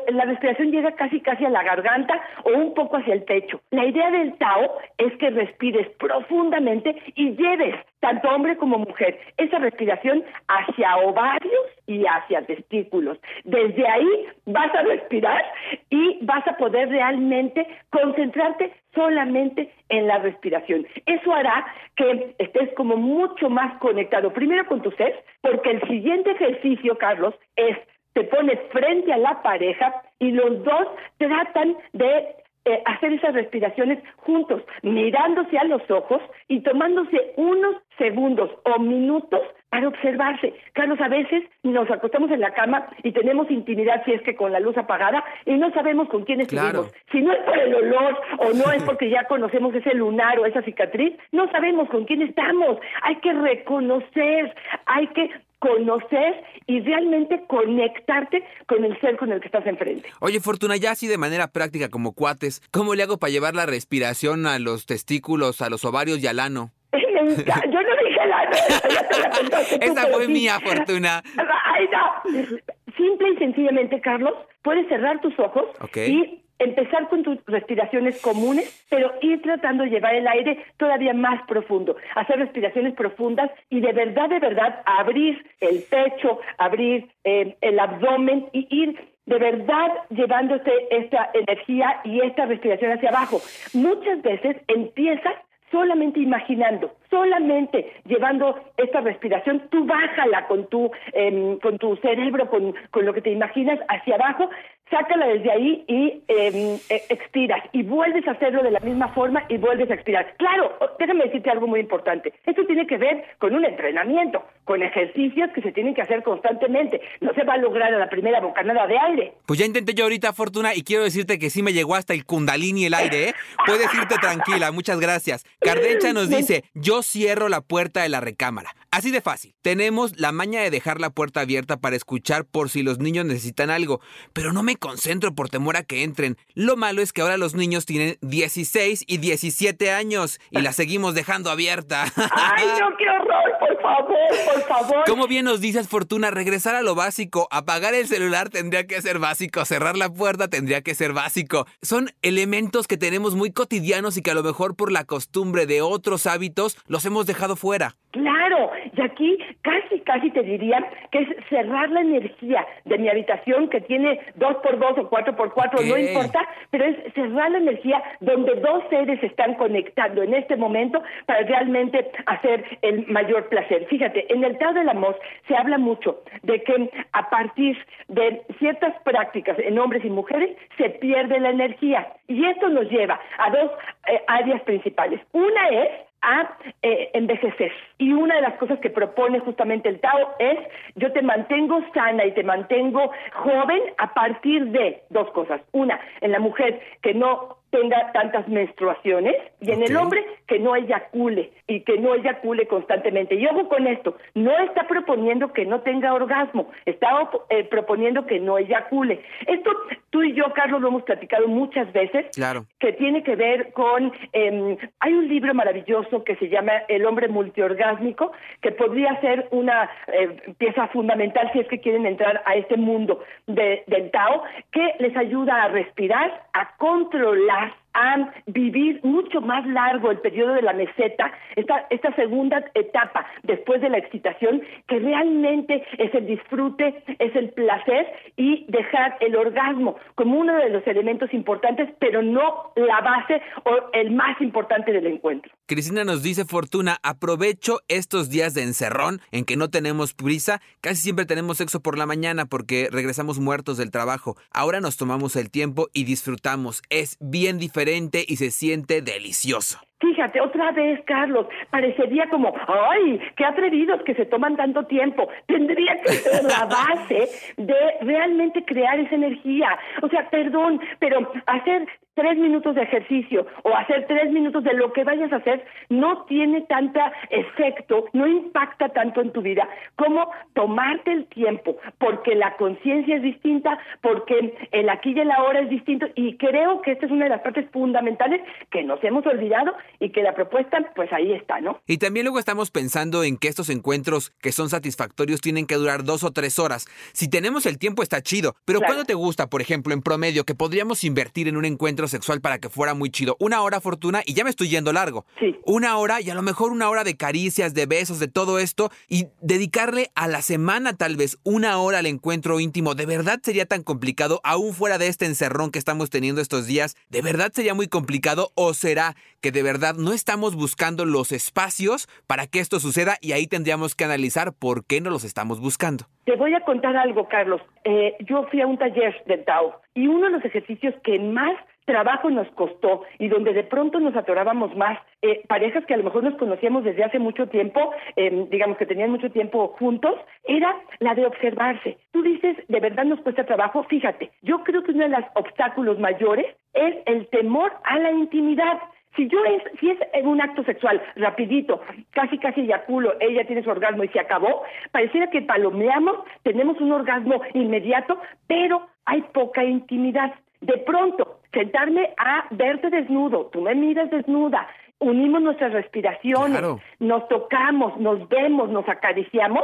la 0.07 0.25
respiración 0.25 0.71
llega 0.71 0.95
casi 0.95 1.19
casi 1.21 1.43
a 1.45 1.49
la 1.49 1.63
garganta 1.63 2.21
o 2.43 2.51
un 2.51 2.73
poco 2.73 2.97
hacia 2.97 3.13
el 3.13 3.23
pecho. 3.23 3.61
La 3.71 3.85
idea 3.85 4.11
del 4.11 4.37
Tao 4.37 4.77
es 4.97 5.15
que 5.17 5.29
respires 5.31 5.89
profundamente 5.97 6.95
y 7.15 7.31
lleves 7.35 7.75
tanto 7.99 8.29
hombre 8.29 8.57
como 8.57 8.77
mujer 8.77 9.19
esa 9.37 9.59
respiración 9.59 10.23
hacia 10.47 10.97
ovarios 10.97 11.65
y 11.87 12.05
hacia 12.05 12.45
testículos. 12.45 13.17
Desde 13.43 13.87
ahí 13.87 14.25
vas 14.45 14.73
a 14.75 14.83
respirar 14.83 15.43
y 15.89 16.19
vas 16.21 16.47
a 16.47 16.57
poder 16.57 16.89
realmente 16.89 17.65
concentrarte 17.89 18.73
solamente 18.93 19.71
en 19.89 20.07
la 20.07 20.19
respiración. 20.19 20.85
Eso 21.05 21.33
hará 21.33 21.65
que 21.95 22.35
estés 22.39 22.73
como 22.73 22.97
mucho 22.97 23.49
más 23.49 23.77
conectado 23.79 24.33
primero 24.33 24.65
con 24.65 24.81
tu 24.81 24.91
ser, 24.91 25.23
porque 25.41 25.71
el 25.71 25.81
siguiente 25.87 26.31
ejercicio, 26.31 26.97
Carlos, 26.97 27.33
es 27.55 27.77
te 28.13 28.23
pones 28.23 28.59
frente 28.71 29.13
a 29.13 29.17
la 29.17 29.43
pareja 29.43 30.01
y 30.17 30.31
los 30.31 30.63
dos 30.63 30.87
tratan 31.19 31.77
de 31.93 32.35
eh, 32.67 32.81
hacer 32.83 33.13
esas 33.13 33.33
respiraciones 33.33 33.99
juntos, 34.17 34.61
mirándose 34.81 35.57
a 35.57 35.63
los 35.63 35.81
ojos 35.89 36.21
y 36.49 36.59
tomándose 36.59 37.33
unos 37.37 37.77
segundos 37.97 38.51
o 38.65 38.77
minutos 38.79 39.39
para 39.69 39.87
observarse. 39.87 40.53
Carlos, 40.73 40.99
a 40.99 41.07
veces 41.07 41.43
nos 41.63 41.89
acostamos 41.89 42.29
en 42.29 42.41
la 42.41 42.53
cama 42.53 42.87
y 43.03 43.13
tenemos 43.13 43.49
intimidad 43.49 44.03
si 44.03 44.11
es 44.11 44.21
que 44.23 44.35
con 44.35 44.51
la 44.51 44.59
luz 44.59 44.77
apagada 44.77 45.23
y 45.45 45.53
no 45.53 45.71
sabemos 45.71 46.09
con 46.09 46.25
quién 46.25 46.41
estuvimos. 46.41 46.93
Si 47.09 47.21
no 47.21 47.31
es 47.31 47.39
por 47.39 47.57
el 47.57 47.73
olor 47.73 48.19
o 48.39 48.51
no 48.51 48.69
es 48.73 48.83
porque 48.85 49.09
ya 49.09 49.23
conocemos 49.29 49.73
ese 49.73 49.93
lunar 49.93 50.37
o 50.37 50.45
esa 50.45 50.61
cicatriz, 50.63 51.17
no 51.31 51.49
sabemos 51.51 51.87
con 51.87 52.03
quién 52.03 52.21
estamos. 52.21 52.79
Hay 53.03 53.15
que 53.17 53.31
reconocer, 53.31 54.53
hay 54.87 55.07
que 55.07 55.29
conocer 55.59 56.43
y 56.67 56.81
realmente 56.81 57.43
conectarte 57.47 58.43
con 58.67 58.83
el 58.83 58.99
ser 58.99 59.17
con 59.17 59.31
el 59.31 59.39
que 59.39 59.47
estás 59.47 59.65
enfrente. 59.65 60.09
Oye, 60.19 60.39
Fortuna, 60.39 60.77
ya 60.77 60.91
así 60.91 61.07
de 61.07 61.17
manera 61.17 61.47
práctica 61.47 61.89
como 61.89 62.13
cuates, 62.13 62.61
¿cómo 62.71 62.95
le 62.95 63.03
hago 63.03 63.17
para 63.17 63.31
llevar 63.31 63.55
la 63.55 63.65
respiración 63.65 64.45
a 64.45 64.59
los 64.59 64.85
testículos, 64.85 65.61
a 65.61 65.69
los 65.69 65.85
ovarios 65.85 66.19
y 66.19 66.27
al 66.27 66.39
ano? 66.39 66.71
Yo 66.93 67.81
no 67.81 67.89
dije 68.05 68.27
la 68.27 68.43
Esa 69.85 70.07
fue 70.07 70.27
mía, 70.27 70.59
Fortuna. 70.63 71.23
Ay, 71.65 71.85
no. 71.91 72.55
Simple 72.95 73.29
y 73.29 73.37
sencillamente, 73.37 73.99
Carlos, 74.01 74.33
puedes 74.63 74.87
cerrar 74.87 75.19
tus 75.21 75.37
ojos 75.39 75.65
y 75.95 76.41
empezar 76.59 77.07
con 77.09 77.23
tus 77.23 77.37
respiraciones 77.45 78.21
comunes, 78.21 78.85
pero 78.89 79.13
ir 79.21 79.41
tratando 79.41 79.83
de 79.83 79.89
llevar 79.89 80.15
el 80.15 80.27
aire 80.27 80.65
todavía 80.77 81.13
más 81.13 81.41
profundo, 81.47 81.95
hacer 82.15 82.39
respiraciones 82.39 82.93
profundas 82.93 83.51
y 83.69 83.79
de 83.79 83.93
verdad, 83.93 84.29
de 84.29 84.39
verdad, 84.39 84.81
abrir 84.85 85.45
el 85.59 85.83
pecho, 85.83 86.39
abrir 86.57 87.07
eh, 87.23 87.55
el 87.61 87.79
abdomen 87.79 88.47
y 88.53 88.67
ir 88.69 89.17
de 89.25 89.37
verdad 89.37 89.91
llevándote 90.09 90.71
esta 90.89 91.29
energía 91.33 91.99
y 92.05 92.21
esta 92.21 92.45
respiración 92.45 92.93
hacia 92.93 93.09
abajo. 93.09 93.39
Muchas 93.73 94.21
veces 94.21 94.55
empiezas 94.67 95.33
solamente 95.71 96.19
imaginando, 96.19 96.93
solamente 97.09 97.91
llevando 98.05 98.57
esta 98.77 99.01
respiración, 99.01 99.67
tú 99.69 99.85
bájala 99.85 100.47
con 100.47 100.67
tu, 100.67 100.89
em, 101.13 101.59
con 101.59 101.77
tu 101.77 101.97
cerebro, 101.97 102.49
con, 102.49 102.73
con 102.91 103.05
lo 103.05 103.13
que 103.13 103.21
te 103.21 103.31
imaginas 103.31 103.79
hacia 103.89 104.15
abajo, 104.15 104.49
sácala 104.89 105.27
desde 105.27 105.51
ahí 105.51 105.83
y 105.87 106.21
eh, 106.27 106.79
expiras 107.09 107.61
y 107.71 107.83
vuelves 107.83 108.27
a 108.27 108.31
hacerlo 108.31 108.63
de 108.63 108.71
la 108.71 108.79
misma 108.79 109.09
forma 109.09 109.43
y 109.49 109.57
vuelves 109.57 109.89
a 109.91 109.95
expirar. 109.95 110.35
Claro, 110.37 110.77
déjame 110.99 111.25
decirte 111.25 111.49
algo 111.49 111.67
muy 111.67 111.79
importante. 111.79 112.33
Esto 112.45 112.65
tiene 112.65 112.87
que 112.87 112.97
ver 112.97 113.23
con 113.39 113.53
un 113.53 113.65
entrenamiento, 113.65 114.43
con 114.63 114.81
ejercicios 114.81 115.49
que 115.53 115.61
se 115.61 115.71
tienen 115.71 115.93
que 115.93 116.01
hacer 116.01 116.23
constantemente. 116.23 117.01
No 117.21 117.33
se 117.33 117.43
va 117.43 117.53
a 117.53 117.57
lograr 117.57 117.93
a 117.93 117.99
la 117.99 118.09
primera 118.09 118.39
bocanada 118.39 118.87
de 118.87 118.97
aire. 118.97 119.33
Pues 119.45 119.59
ya 119.59 119.65
intenté 119.65 119.93
yo 119.93 120.05
ahorita, 120.05 120.33
Fortuna, 120.33 120.73
y 120.75 120.83
quiero 120.83 121.03
decirte 121.03 121.39
que 121.39 121.49
sí 121.49 121.61
me 121.61 121.73
llegó 121.73 121.95
hasta 121.95 122.13
el 122.13 122.25
kundalini 122.25 122.85
el 122.85 122.93
aire, 122.93 123.29
¿eh? 123.29 123.33
Puedes 123.65 123.93
irte 123.93 124.15
tranquila, 124.21 124.71
muchas 124.71 124.99
gracias. 124.99 125.45
Cardencha 125.59 126.13
nos 126.13 126.29
dice, 126.37 126.63
yo 126.73 127.03
cierro 127.03 127.49
la 127.49 127.61
puerta 127.61 128.01
de 128.01 128.09
la 128.09 128.21
recámara. 128.21 128.75
Así 128.91 129.11
de 129.11 129.21
fácil. 129.21 129.53
Tenemos 129.61 130.19
la 130.19 130.31
maña 130.31 130.61
de 130.61 130.69
dejar 130.69 131.01
la 131.01 131.09
puerta 131.09 131.41
abierta 131.41 131.77
para 131.77 131.95
escuchar 131.95 132.45
por 132.45 132.69
si 132.69 132.83
los 132.83 132.99
niños 132.99 133.25
necesitan 133.25 133.69
algo, 133.69 133.99
pero 134.33 134.53
no 134.53 134.63
me 134.63 134.77
concentro 134.77 135.35
por 135.35 135.49
temor 135.49 135.75
a 135.75 135.83
que 135.83 136.03
entren. 136.03 136.37
Lo 136.53 136.77
malo 136.77 137.01
es 137.01 137.11
que 137.11 137.21
ahora 137.21 137.37
los 137.37 137.53
niños 137.53 137.85
tienen 137.85 138.17
16 138.21 139.03
y 139.05 139.17
17 139.17 139.91
años 139.91 140.39
y 140.51 140.61
la 140.61 140.71
seguimos 140.71 141.15
dejando 141.15 141.51
abierta. 141.51 142.05
¡Ay, 142.15 142.67
no, 142.79 142.95
qué 142.97 143.09
horror! 143.09 143.37
Por 143.59 143.81
favor, 143.81 144.53
por 144.53 144.67
favor. 144.67 145.03
Como 145.05 145.27
bien 145.27 145.45
nos 145.45 145.61
dices, 145.61 145.87
Fortuna, 145.87 146.31
regresar 146.31 146.75
a 146.75 146.81
lo 146.81 146.95
básico. 146.95 147.47
Apagar 147.51 147.93
el 147.93 148.07
celular 148.07 148.49
tendría 148.49 148.87
que 148.87 149.01
ser 149.01 149.19
básico. 149.19 149.65
Cerrar 149.65 149.97
la 149.97 150.09
puerta 150.09 150.47
tendría 150.47 150.81
que 150.81 150.95
ser 150.95 151.13
básico. 151.13 151.67
Son 151.81 152.11
elementos 152.21 152.87
que 152.87 152.97
tenemos 152.97 153.35
muy 153.35 153.51
cotidianos 153.51 154.17
y 154.17 154.21
que 154.21 154.31
a 154.31 154.35
lo 154.35 154.43
mejor 154.43 154.75
por 154.75 154.91
la 154.91 155.03
costumbre 155.03 155.65
de 155.65 155.81
otros 155.81 156.25
hábitos 156.25 156.77
los 156.87 157.05
hemos 157.05 157.25
dejado 157.25 157.55
fuera. 157.55 157.95
Claro, 158.11 158.71
y 158.95 159.01
aquí 159.01 159.37
casi, 159.61 159.99
casi 160.01 160.31
te 160.31 160.43
diría 160.43 160.83
que 161.11 161.19
es 161.19 161.29
cerrar 161.49 161.89
la 161.89 162.01
energía 162.01 162.65
de 162.85 162.97
mi 162.97 163.09
habitación 163.09 163.69
que 163.69 163.81
tiene 163.81 164.19
dos 164.35 164.55
por 164.57 164.79
dos 164.79 164.97
o 164.97 165.09
cuatro 165.09 165.35
por 165.35 165.53
cuatro, 165.53 165.79
no 165.83 165.97
importa, 165.97 166.47
pero 166.71 166.85
es 166.85 167.13
cerrar 167.13 167.51
la 167.51 167.57
energía 167.59 168.01
donde 168.19 168.55
dos 168.55 168.83
seres 168.89 169.19
se 169.19 169.27
están 169.27 169.55
conectando 169.55 170.23
en 170.23 170.33
este 170.33 170.55
momento 170.55 171.01
para 171.25 171.41
realmente 171.41 172.11
hacer 172.25 172.63
el 172.81 173.05
mayor 173.07 173.49
placer. 173.49 173.85
Fíjate, 173.87 174.31
en 174.33 174.43
el 174.43 174.57
Tao 174.57 174.73
del 174.73 174.89
Amor 174.89 175.17
se 175.47 175.55
habla 175.55 175.77
mucho 175.77 176.23
de 176.43 176.63
que 176.63 176.89
a 177.13 177.29
partir 177.29 177.77
de 178.07 178.41
ciertas 178.59 178.93
prácticas 179.03 179.57
en 179.59 179.79
hombres 179.79 180.03
y 180.05 180.09
mujeres 180.09 180.55
se 180.77 180.89
pierde 180.89 181.39
la 181.39 181.49
energía 181.49 182.07
y 182.27 182.45
esto 182.45 182.69
nos 182.69 182.89
lleva 182.89 183.19
a 183.37 183.49
dos 183.49 183.71
eh, 184.07 184.21
áreas 184.27 184.61
principales. 184.63 185.21
Una 185.31 185.69
es 185.69 185.89
a 186.27 186.57
eh, 186.81 187.09
envejecer. 187.13 187.71
Y 187.97 188.11
una 188.11 188.35
de 188.35 188.41
las 188.41 188.55
cosas 188.55 188.79
que 188.79 188.89
propone 188.89 189.39
justamente 189.39 189.87
el 189.87 189.99
Tao 190.01 190.35
es 190.39 190.57
yo 190.95 191.11
te 191.13 191.21
mantengo 191.21 191.81
sana 191.93 192.25
y 192.25 192.33
te 192.33 192.43
mantengo 192.43 193.11
joven 193.33 193.81
a 193.97 194.13
partir 194.13 194.65
de 194.67 195.01
dos 195.09 195.31
cosas. 195.31 195.61
Una, 195.71 195.99
en 196.19 196.33
la 196.33 196.39
mujer 196.39 196.81
que 197.01 197.13
no 197.13 197.57
tenga 197.69 198.11
tantas 198.13 198.47
menstruaciones 198.47 199.35
y 199.59 199.71
en 199.71 199.83
el 199.83 199.95
hombre 199.97 200.25
que 200.47 200.59
no 200.59 200.75
eyacule 200.75 201.51
y 201.67 201.81
que 201.81 201.97
no 201.97 202.15
eyacule 202.15 202.67
constantemente. 202.67 203.35
Y 203.35 203.45
ojo 203.45 203.67
con 203.67 203.87
esto, 203.87 204.15
no 204.35 204.57
está 204.59 204.87
proponiendo 204.87 205.51
que 205.51 205.65
no 205.65 205.81
tenga 205.81 206.13
orgasmo, 206.13 206.69
está 206.85 207.29
eh, 207.49 207.65
proponiendo 207.65 208.25
que 208.25 208.39
no 208.39 208.57
eyacule. 208.57 209.21
Esto 209.45 209.71
tú 210.09 210.23
y 210.23 210.33
yo, 210.33 210.45
Carlos, 210.53 210.81
lo 210.81 210.87
hemos 210.87 211.03
platicado 211.03 211.47
muchas 211.47 211.91
veces, 211.91 212.27
claro. 212.33 212.65
que 212.79 212.93
tiene 212.93 213.23
que 213.23 213.35
ver 213.35 213.73
con, 213.73 214.13
eh, 214.33 214.77
hay 214.99 215.13
un 215.13 215.27
libro 215.27 215.53
maravilloso 215.53 216.23
que 216.23 216.35
se 216.37 216.49
llama 216.49 216.71
El 216.87 217.05
hombre 217.05 217.27
multiorgásmico, 217.27 218.31
que 218.61 218.71
podría 218.71 219.19
ser 219.19 219.47
una 219.51 219.89
eh, 220.07 220.53
pieza 220.57 220.87
fundamental 220.87 221.49
si 221.51 221.59
es 221.59 221.67
que 221.67 221.79
quieren 221.79 222.05
entrar 222.05 222.41
a 222.45 222.55
este 222.55 222.77
mundo 222.77 223.21
de, 223.45 223.83
del 223.87 224.09
Tao, 224.11 224.43
que 224.71 224.93
les 224.99 225.15
ayuda 225.17 225.63
a 225.63 225.67
respirar, 225.67 226.43
a 226.53 226.75
controlar 226.77 227.56
back 227.57 227.86
a 227.97 228.31
vivir 228.45 228.99
mucho 229.03 229.41
más 229.41 229.65
largo 229.65 230.11
el 230.11 230.19
periodo 230.19 230.53
de 230.53 230.61
la 230.61 230.73
meseta, 230.73 231.31
esta, 231.55 231.87
esta 231.89 232.15
segunda 232.15 232.63
etapa 232.75 233.25
después 233.41 233.81
de 233.81 233.89
la 233.89 233.97
excitación, 233.97 234.61
que 234.87 234.99
realmente 234.99 235.83
es 235.97 236.13
el 236.13 236.27
disfrute, 236.27 237.03
es 237.17 237.35
el 237.35 237.49
placer 237.49 238.05
y 238.35 238.65
dejar 238.69 239.17
el 239.19 239.35
orgasmo 239.35 239.97
como 240.13 240.37
uno 240.37 240.55
de 240.55 240.69
los 240.69 240.85
elementos 240.85 241.33
importantes, 241.33 241.89
pero 241.99 242.21
no 242.21 242.71
la 242.75 243.01
base 243.01 243.41
o 243.65 243.89
el 243.93 244.11
más 244.11 244.39
importante 244.41 244.93
del 244.93 245.07
encuentro. 245.07 245.51
Cristina 245.65 246.03
nos 246.03 246.21
dice, 246.21 246.45
Fortuna, 246.45 246.97
aprovecho 247.01 247.79
estos 247.87 248.29
días 248.29 248.53
de 248.53 248.61
encerrón 248.61 249.21
en 249.31 249.43
que 249.43 249.57
no 249.57 249.69
tenemos 249.69 250.13
prisa, 250.13 250.61
casi 250.81 251.01
siempre 251.01 251.25
tenemos 251.25 251.57
sexo 251.57 251.81
por 251.81 251.97
la 251.97 252.05
mañana 252.05 252.45
porque 252.45 252.89
regresamos 252.91 253.39
muertos 253.39 253.77
del 253.77 253.89
trabajo. 253.89 254.37
Ahora 254.51 254.81
nos 254.81 254.97
tomamos 254.97 255.35
el 255.35 255.49
tiempo 255.49 255.87
y 255.93 256.03
disfrutamos. 256.03 256.83
Es 256.89 257.17
bien 257.19 257.57
diferente 257.57 257.86
y 258.27 258.35
se 258.37 258.51
siente 258.51 259.01
delicioso. 259.01 259.86
Fíjate, 259.99 260.39
otra 260.41 260.71
vez, 260.71 261.01
Carlos, 261.05 261.47
parecería 261.71 262.29
como, 262.29 262.53
ay, 262.67 263.19
qué 263.35 263.45
atrevidos 263.45 264.01
que 264.03 264.13
se 264.13 264.25
toman 264.25 264.55
tanto 264.55 264.85
tiempo. 264.85 265.27
Tendría 265.47 265.99
que 266.01 266.09
ser 266.09 266.43
la 266.43 266.65
base 266.65 267.29
de 267.57 267.75
realmente 268.01 268.63
crear 268.63 268.99
esa 268.99 269.15
energía. 269.15 269.77
O 270.03 270.09
sea, 270.09 270.29
perdón, 270.29 270.79
pero 270.99 271.31
hacer 271.47 271.87
tres 272.17 272.35
minutos 272.35 272.73
de 272.73 272.81
ejercicio 272.81 273.45
o 273.61 273.75
hacer 273.75 274.07
tres 274.07 274.31
minutos 274.31 274.63
de 274.63 274.73
lo 274.73 274.91
que 274.91 275.03
vayas 275.03 275.31
a 275.31 275.35
hacer 275.35 275.63
no 275.89 276.25
tiene 276.25 276.61
tanta 276.61 277.13
efecto, 277.29 278.05
no 278.13 278.25
impacta 278.25 278.89
tanto 278.89 279.21
en 279.21 279.31
tu 279.31 279.41
vida 279.41 279.69
como 279.95 280.31
tomarte 280.53 281.11
el 281.11 281.27
tiempo, 281.27 281.77
porque 281.99 282.33
la 282.33 282.55
conciencia 282.57 283.17
es 283.17 283.21
distinta, 283.21 283.77
porque 284.01 284.55
el 284.71 284.89
aquí 284.89 285.13
y 285.15 285.19
el 285.19 285.29
ahora 285.29 285.59
es 285.59 285.69
distinto 285.69 286.07
y 286.15 286.37
creo 286.37 286.81
que 286.81 286.93
esta 286.93 287.05
es 287.05 287.11
una 287.11 287.25
de 287.25 287.29
las 287.29 287.41
partes 287.41 287.69
fundamentales 287.69 288.41
que 288.71 288.83
nos 288.83 289.01
hemos 289.03 289.23
olvidado 289.27 289.75
y 289.99 290.11
que 290.11 290.21
la 290.21 290.33
propuesta 290.35 290.77
pues 290.95 291.11
ahí 291.13 291.33
está, 291.33 291.61
¿no? 291.61 291.81
Y 291.87 291.97
también 291.97 292.25
luego 292.25 292.39
estamos 292.39 292.71
pensando 292.71 293.23
en 293.23 293.37
que 293.37 293.47
estos 293.47 293.69
encuentros 293.69 294.31
que 294.41 294.51
son 294.51 294.69
satisfactorios 294.69 295.41
tienen 295.41 295.65
que 295.65 295.75
durar 295.75 296.03
dos 296.03 296.23
o 296.23 296.31
tres 296.31 296.59
horas. 296.59 296.87
Si 297.13 297.27
tenemos 297.29 297.65
el 297.65 297.77
tiempo 297.77 298.03
está 298.03 298.21
chido, 298.21 298.55
pero 298.65 298.79
¿cuándo 298.81 299.05
te 299.05 299.13
gusta, 299.13 299.47
por 299.47 299.61
ejemplo, 299.61 299.93
en 299.93 300.01
promedio, 300.01 300.43
que 300.43 300.55
podríamos 300.55 301.03
invertir 301.03 301.47
en 301.47 301.57
un 301.57 301.65
encuentro 301.65 302.07
sexual 302.07 302.41
para 302.41 302.59
que 302.59 302.69
fuera 302.69 302.93
muy 302.93 303.09
chido. 303.09 303.37
Una 303.39 303.61
hora, 303.61 303.81
Fortuna, 303.81 304.21
y 304.25 304.33
ya 304.33 304.43
me 304.43 304.49
estoy 304.49 304.69
yendo 304.69 304.93
largo. 304.93 305.25
Sí. 305.39 305.55
Una 305.65 305.97
hora 305.97 306.21
y 306.21 306.29
a 306.29 306.35
lo 306.35 306.41
mejor 306.41 306.71
una 306.71 306.89
hora 306.89 307.03
de 307.03 307.15
caricias, 307.17 307.73
de 307.73 307.85
besos, 307.85 308.19
de 308.19 308.27
todo 308.27 308.59
esto, 308.59 308.91
y 309.07 309.27
dedicarle 309.41 310.11
a 310.15 310.27
la 310.27 310.41
semana 310.41 310.95
tal 310.95 311.15
vez 311.15 311.37
una 311.43 311.77
hora 311.77 311.99
al 311.99 312.05
encuentro 312.05 312.59
íntimo. 312.59 312.95
¿De 312.95 313.05
verdad 313.05 313.39
sería 313.43 313.65
tan 313.65 313.83
complicado, 313.83 314.41
aún 314.43 314.73
fuera 314.73 314.97
de 314.97 315.07
este 315.07 315.25
encerrón 315.25 315.71
que 315.71 315.79
estamos 315.79 316.09
teniendo 316.09 316.41
estos 316.41 316.67
días? 316.67 316.95
¿De 317.09 317.21
verdad 317.21 317.51
sería 317.53 317.73
muy 317.73 317.87
complicado 317.87 318.51
o 318.55 318.73
será 318.73 319.15
que 319.41 319.51
de 319.51 319.63
verdad 319.63 319.76
no 319.97 320.13
estamos 320.13 320.55
buscando 320.55 321.05
los 321.05 321.31
espacios 321.31 322.07
para 322.27 322.47
que 322.47 322.59
esto 322.59 322.79
suceda 322.79 323.17
y 323.21 323.31
ahí 323.31 323.47
tendríamos 323.47 323.95
que 323.95 324.05
analizar 324.05 324.53
por 324.53 324.85
qué 324.85 325.01
no 325.01 325.09
los 325.09 325.23
estamos 325.23 325.59
buscando? 325.59 326.05
Te 326.25 326.35
voy 326.35 326.53
a 326.53 326.61
contar 326.61 326.95
algo, 326.97 327.27
Carlos. 327.27 327.61
Eh, 327.83 328.15
yo 328.21 328.45
fui 328.51 328.61
a 328.61 328.67
un 328.67 328.77
taller 328.77 329.15
del 329.25 329.45
Tao 329.45 329.81
y 329.93 330.07
uno 330.07 330.25
de 330.25 330.31
los 330.31 330.45
ejercicios 330.45 330.93
que 331.03 331.19
más 331.19 331.55
trabajo 331.87 332.29
nos 332.29 332.47
costó 332.49 333.03
y 333.17 333.29
donde 333.29 333.53
de 333.53 333.63
pronto 333.63 333.99
nos 333.99 334.15
atorábamos 334.15 334.75
más, 334.75 334.99
eh, 335.21 335.41
parejas 335.47 335.85
que 335.85 335.93
a 335.93 335.97
lo 335.97 336.03
mejor 336.03 336.21
nos 336.21 336.35
conocíamos 336.35 336.83
desde 336.83 337.05
hace 337.05 337.17
mucho 337.17 337.47
tiempo, 337.47 337.93
eh, 338.17 338.45
digamos 338.51 338.77
que 338.77 338.85
tenían 338.85 339.09
mucho 339.09 339.31
tiempo 339.31 339.69
juntos, 339.79 340.13
era 340.43 340.75
la 340.99 341.15
de 341.15 341.25
observarse. 341.25 341.97
Tú 342.11 342.21
dices, 342.23 342.57
de 342.67 342.79
verdad 342.81 343.05
nos 343.05 343.21
cuesta 343.21 343.45
trabajo, 343.45 343.83
fíjate, 343.85 344.31
yo 344.41 344.63
creo 344.65 344.83
que 344.83 344.91
uno 344.91 345.03
de 345.03 345.09
los 345.09 345.23
obstáculos 345.35 345.97
mayores 345.97 346.45
es 346.73 346.95
el 347.05 347.27
temor 347.29 347.71
a 347.85 347.97
la 347.99 348.11
intimidad. 348.11 348.79
Si 349.17 349.27
yo 349.27 349.43
es, 349.45 349.63
si 349.79 349.89
es 349.89 349.97
en 350.13 350.27
un 350.27 350.39
acto 350.39 350.63
sexual 350.63 351.01
rapidito, 351.15 351.81
casi 352.11 352.37
casi 352.37 352.61
eyaculo, 352.61 353.15
ella 353.19 353.45
tiene 353.45 353.63
su 353.63 353.69
orgasmo 353.71 354.03
y 354.03 354.09
se 354.09 354.19
acabó, 354.19 354.61
pareciera 354.91 355.31
que 355.31 355.41
palomeamos, 355.41 356.19
tenemos 356.43 356.79
un 356.79 356.91
orgasmo 356.91 357.41
inmediato, 357.55 358.21
pero 358.45 358.87
hay 359.05 359.23
poca 359.33 359.63
intimidad. 359.63 360.35
De 360.61 360.77
pronto, 360.77 361.39
sentarme 361.51 362.13
a 362.17 362.45
verte 362.51 362.91
desnudo, 362.91 363.47
tú 363.47 363.61
me 363.61 363.73
miras 363.73 364.11
desnuda 364.11 364.67
unimos 364.99 365.41
nuestras 365.41 365.73
respiraciones, 365.73 366.61
nos 366.99 367.27
tocamos, 367.27 367.97
nos 367.99 368.27
vemos, 368.29 368.69
nos 368.69 368.87
acariciamos, 368.89 369.63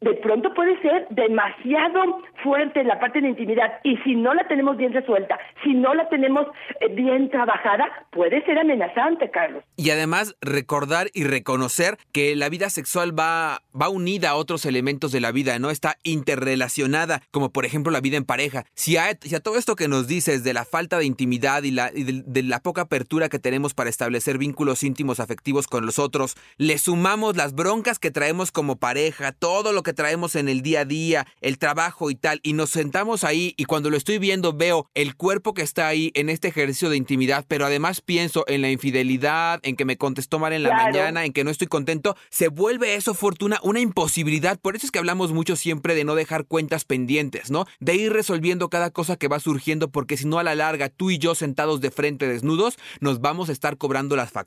de 0.00 0.14
pronto 0.14 0.52
puede 0.54 0.80
ser 0.80 1.06
demasiado 1.10 2.22
fuerte 2.42 2.82
la 2.82 2.98
parte 2.98 3.20
de 3.20 3.28
intimidad 3.28 3.80
y 3.84 3.96
si 3.98 4.16
no 4.16 4.34
la 4.34 4.46
tenemos 4.48 4.76
bien 4.76 4.92
resuelta, 4.92 5.38
si 5.62 5.74
no 5.74 5.94
la 5.94 6.08
tenemos 6.08 6.46
eh, 6.80 6.88
bien 6.88 7.30
trabajada, 7.30 7.84
puede 8.10 8.44
ser 8.44 8.58
amenazante, 8.58 9.30
Carlos. 9.30 9.62
Y 9.76 9.90
además 9.90 10.36
recordar 10.40 11.08
y 11.14 11.24
reconocer 11.24 11.98
que 12.12 12.34
la 12.34 12.48
vida 12.48 12.68
sexual 12.70 13.16
va, 13.16 13.62
va 13.80 13.88
unida 13.88 14.30
a 14.30 14.36
otros 14.36 14.64
elementos 14.64 15.12
de 15.12 15.20
la 15.20 15.30
vida, 15.30 15.58
¿no? 15.58 15.70
Está 15.70 15.96
interrelacionada, 16.02 17.22
como 17.30 17.50
por 17.50 17.66
ejemplo 17.66 17.92
la 17.92 18.00
vida 18.00 18.16
en 18.16 18.24
pareja. 18.24 18.64
Si 18.74 18.96
a, 18.96 19.10
si 19.20 19.34
a 19.34 19.40
todo 19.40 19.58
esto 19.58 19.76
que 19.76 19.88
nos 19.88 20.08
dices 20.08 20.42
de 20.42 20.54
la 20.54 20.64
falta 20.64 20.98
de 20.98 21.04
intimidad 21.04 21.62
y, 21.62 21.70
la, 21.70 21.90
y 21.94 22.22
de 22.24 22.42
la 22.42 22.60
poca 22.60 22.82
apertura 22.82 23.28
que 23.28 23.38
tenemos 23.38 23.74
para 23.74 23.90
establecer 23.90 24.38
vínculos 24.38 24.55
íntimos 24.82 25.20
afectivos 25.20 25.66
con 25.66 25.86
los 25.86 25.98
otros, 25.98 26.36
le 26.56 26.78
sumamos 26.78 27.36
las 27.36 27.54
broncas 27.54 27.98
que 27.98 28.10
traemos 28.10 28.52
como 28.52 28.76
pareja, 28.76 29.32
todo 29.32 29.72
lo 29.72 29.82
que 29.82 29.92
traemos 29.92 30.36
en 30.36 30.48
el 30.48 30.62
día 30.62 30.80
a 30.80 30.84
día, 30.84 31.26
el 31.40 31.58
trabajo 31.58 32.10
y 32.10 32.14
tal, 32.14 32.40
y 32.42 32.52
nos 32.52 32.70
sentamos 32.70 33.24
ahí 33.24 33.54
y 33.56 33.64
cuando 33.64 33.90
lo 33.90 33.96
estoy 33.96 34.18
viendo 34.18 34.52
veo 34.52 34.88
el 34.94 35.16
cuerpo 35.16 35.54
que 35.54 35.62
está 35.62 35.88
ahí 35.88 36.10
en 36.14 36.28
este 36.28 36.48
ejercicio 36.48 36.90
de 36.90 36.96
intimidad, 36.96 37.44
pero 37.48 37.66
además 37.66 38.00
pienso 38.00 38.44
en 38.48 38.62
la 38.62 38.70
infidelidad, 38.70 39.60
en 39.62 39.76
que 39.76 39.84
me 39.84 39.96
contestó 39.96 40.38
mal 40.38 40.52
en 40.52 40.62
la 40.62 40.74
mañana, 40.74 41.24
en 41.24 41.32
que 41.32 41.44
no 41.44 41.50
estoy 41.50 41.66
contento, 41.66 42.16
se 42.30 42.48
vuelve 42.48 42.94
eso, 42.94 43.14
Fortuna, 43.14 43.60
una 43.62 43.80
imposibilidad. 43.80 44.58
Por 44.58 44.76
eso 44.76 44.86
es 44.86 44.92
que 44.92 44.98
hablamos 44.98 45.32
mucho 45.32 45.56
siempre 45.56 45.94
de 45.94 46.04
no 46.04 46.14
dejar 46.14 46.46
cuentas 46.46 46.84
pendientes, 46.84 47.50
¿no? 47.50 47.66
De 47.80 47.94
ir 47.94 48.12
resolviendo 48.12 48.68
cada 48.68 48.90
cosa 48.90 49.16
que 49.16 49.28
va 49.28 49.40
surgiendo, 49.40 49.90
porque 49.90 50.16
si 50.16 50.26
no 50.26 50.38
a 50.38 50.42
la 50.42 50.54
larga 50.54 50.88
tú 50.88 51.10
y 51.10 51.18
yo 51.18 51.34
sentados 51.34 51.80
de 51.80 51.90
frente 51.90 52.26
desnudos, 52.28 52.78
nos 53.00 53.20
vamos 53.20 53.48
a 53.48 53.52
estar 53.52 53.76
cobrando 53.76 54.16
las 54.16 54.30
facturas. 54.30 54.45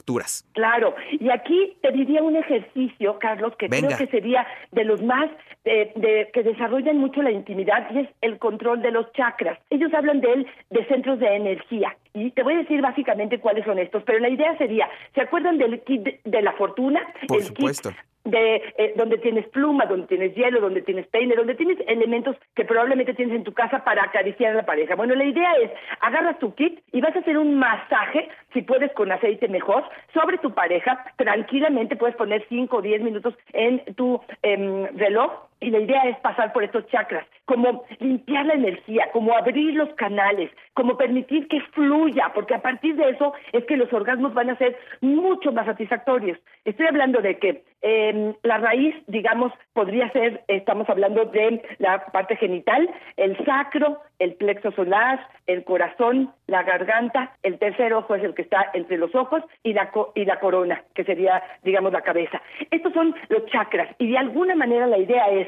Claro, 0.54 0.96
y 1.12 1.30
aquí 1.30 1.78
te 1.82 1.92
diría 1.92 2.24
un 2.24 2.36
ejercicio, 2.36 3.20
Carlos, 3.20 3.54
que 3.58 3.70
creo 3.70 3.98
que 3.98 4.08
sería 4.08 4.46
de 4.72 4.84
los 4.84 5.02
más 5.02 5.30
de, 5.66 6.30
que 6.34 6.44
desarrollan 6.44 6.98
mucho 6.98 7.22
la 7.22 7.32
intimidad 7.32 7.88
y 7.92 8.00
es 8.00 8.10
el 8.22 8.40
control 8.40 8.82
de 8.82 8.92
los 8.92 9.12
chakras. 9.14 9.60
Ellos 9.70 9.94
hablan 9.94 10.22
de 10.22 10.34
él 10.34 10.48
de 10.70 10.86
centros 10.88 11.20
de 11.20 11.36
energía. 11.36 11.96
Y 12.14 12.32
te 12.32 12.44
voy 12.44 12.56
a 12.56 12.58
decir 12.58 12.82
básicamente 12.82 13.40
cuáles 13.40 13.66
son 13.66 13.78
estos, 13.78 14.04
pero 14.04 14.20
la 14.20 14.30
idea 14.30 14.58
sería, 14.58 14.90
¿se 15.14 15.22
acuerdan 15.22 15.58
del 15.58 15.82
kit 15.84 16.04
de 16.24 16.42
la 16.42 16.54
fortuna? 16.54 17.02
Por 17.28 17.44
supuesto 17.44 17.92
de 18.30 18.56
eh, 18.78 18.94
donde 18.96 19.18
tienes 19.18 19.48
pluma, 19.48 19.86
donde 19.86 20.08
tienes 20.08 20.36
hielo, 20.36 20.62
donde 20.62 20.82
tienes 20.82 21.08
peine, 21.08 21.36
donde 21.36 21.56
tienes 21.56 21.78
elementos 21.88 22.36
que 22.56 22.66
probablemente 22.66 23.14
tienes 23.14 23.36
en 23.36 23.44
tu 23.44 23.54
casa 23.54 23.84
para 23.84 24.04
acariciar 24.04 24.52
a 24.52 24.58
la 24.58 24.66
pareja. 24.66 24.96
Bueno, 24.96 25.16
la 25.16 25.26
idea 25.26 25.54
es, 25.62 25.72
agarras 26.02 26.40
tu 26.40 26.54
kit 26.56 26.80
y 26.92 27.02
vas 27.02 27.16
a 27.16 27.20
hacer 27.20 27.38
un 27.38 27.56
masaje, 27.56 28.30
si 28.54 28.62
puedes 28.62 28.92
con 28.94 29.12
aceite 29.12 29.48
mejor, 29.48 29.84
sobre 30.14 30.38
tu 30.38 30.54
pareja. 30.54 31.06
Tranquilamente 31.18 31.96
puedes 31.96 32.16
poner 32.16 32.46
5 32.50 32.78
o 32.78 32.82
10 32.82 33.02
minutos 33.02 33.34
en 33.54 33.84
tu 33.96 34.22
em, 34.42 34.86
reloj 34.98 35.49
y 35.62 35.70
la 35.72 35.80
idea 35.80 36.04
es 36.04 36.18
pasar 36.20 36.54
por 36.54 36.64
estos 36.64 36.88
chakras, 36.88 37.26
como 37.46 37.84
limpiar 38.00 38.46
la 38.46 38.54
energía, 38.54 39.10
como 39.12 39.36
abrir 39.36 39.74
los 39.74 39.90
canales, 39.96 40.52
como 40.74 40.98
permitir 40.98 41.48
que 41.48 41.62
fluya, 41.74 42.32
porque 42.34 42.56
a 42.56 42.62
partir 42.62 42.96
de 42.96 43.10
eso 43.10 43.34
es 43.52 43.66
que 43.66 43.78
los 43.78 43.92
orgasmos 43.92 44.34
van 44.34 44.50
a 44.50 44.58
ser 44.58 44.78
mucho 45.02 45.52
más 45.52 45.66
satisfactorios. 45.66 46.38
Estoy 46.64 46.88
hablando 46.88 47.22
de 47.22 47.38
que 47.40 47.64
eh, 47.82 48.34
la 48.44 48.58
raíz, 48.58 48.96
digamos, 49.08 49.52
podría 49.74 50.10
ser, 50.12 50.44
estamos 50.48 50.90
hablando 50.90 51.26
de 51.26 51.62
la 51.80 52.06
parte 52.08 52.36
genital, 52.38 52.90
el 53.18 53.38
sacro, 53.46 54.00
el 54.20 54.36
plexo 54.36 54.72
solar, 54.72 55.20
el 55.48 55.64
corazón, 55.64 56.32
la 56.48 56.64
garganta, 56.64 57.34
el 57.44 57.58
tercer 57.58 57.94
ojo 57.94 58.16
es 58.16 58.24
el 58.24 58.36
que 58.36 58.44
está 58.44 58.70
entre 58.74 58.98
los 58.98 59.16
ojos 59.16 59.42
y 59.64 59.74
la, 59.74 59.92
y 60.16 60.26
la 60.26 60.40
corona, 60.40 60.84
que 60.94 61.04
sería, 61.04 61.42
digamos, 61.64 61.92
la 61.92 62.02
cabeza. 62.02 62.42
Estos 62.70 62.94
son 62.94 63.16
los 63.30 63.46
chakras 63.48 63.90
y 63.98 64.12
de 64.12 64.18
alguna 64.18 64.56
manera 64.56 64.88
la 64.88 64.98
idea 64.98 65.30
es 65.30 65.48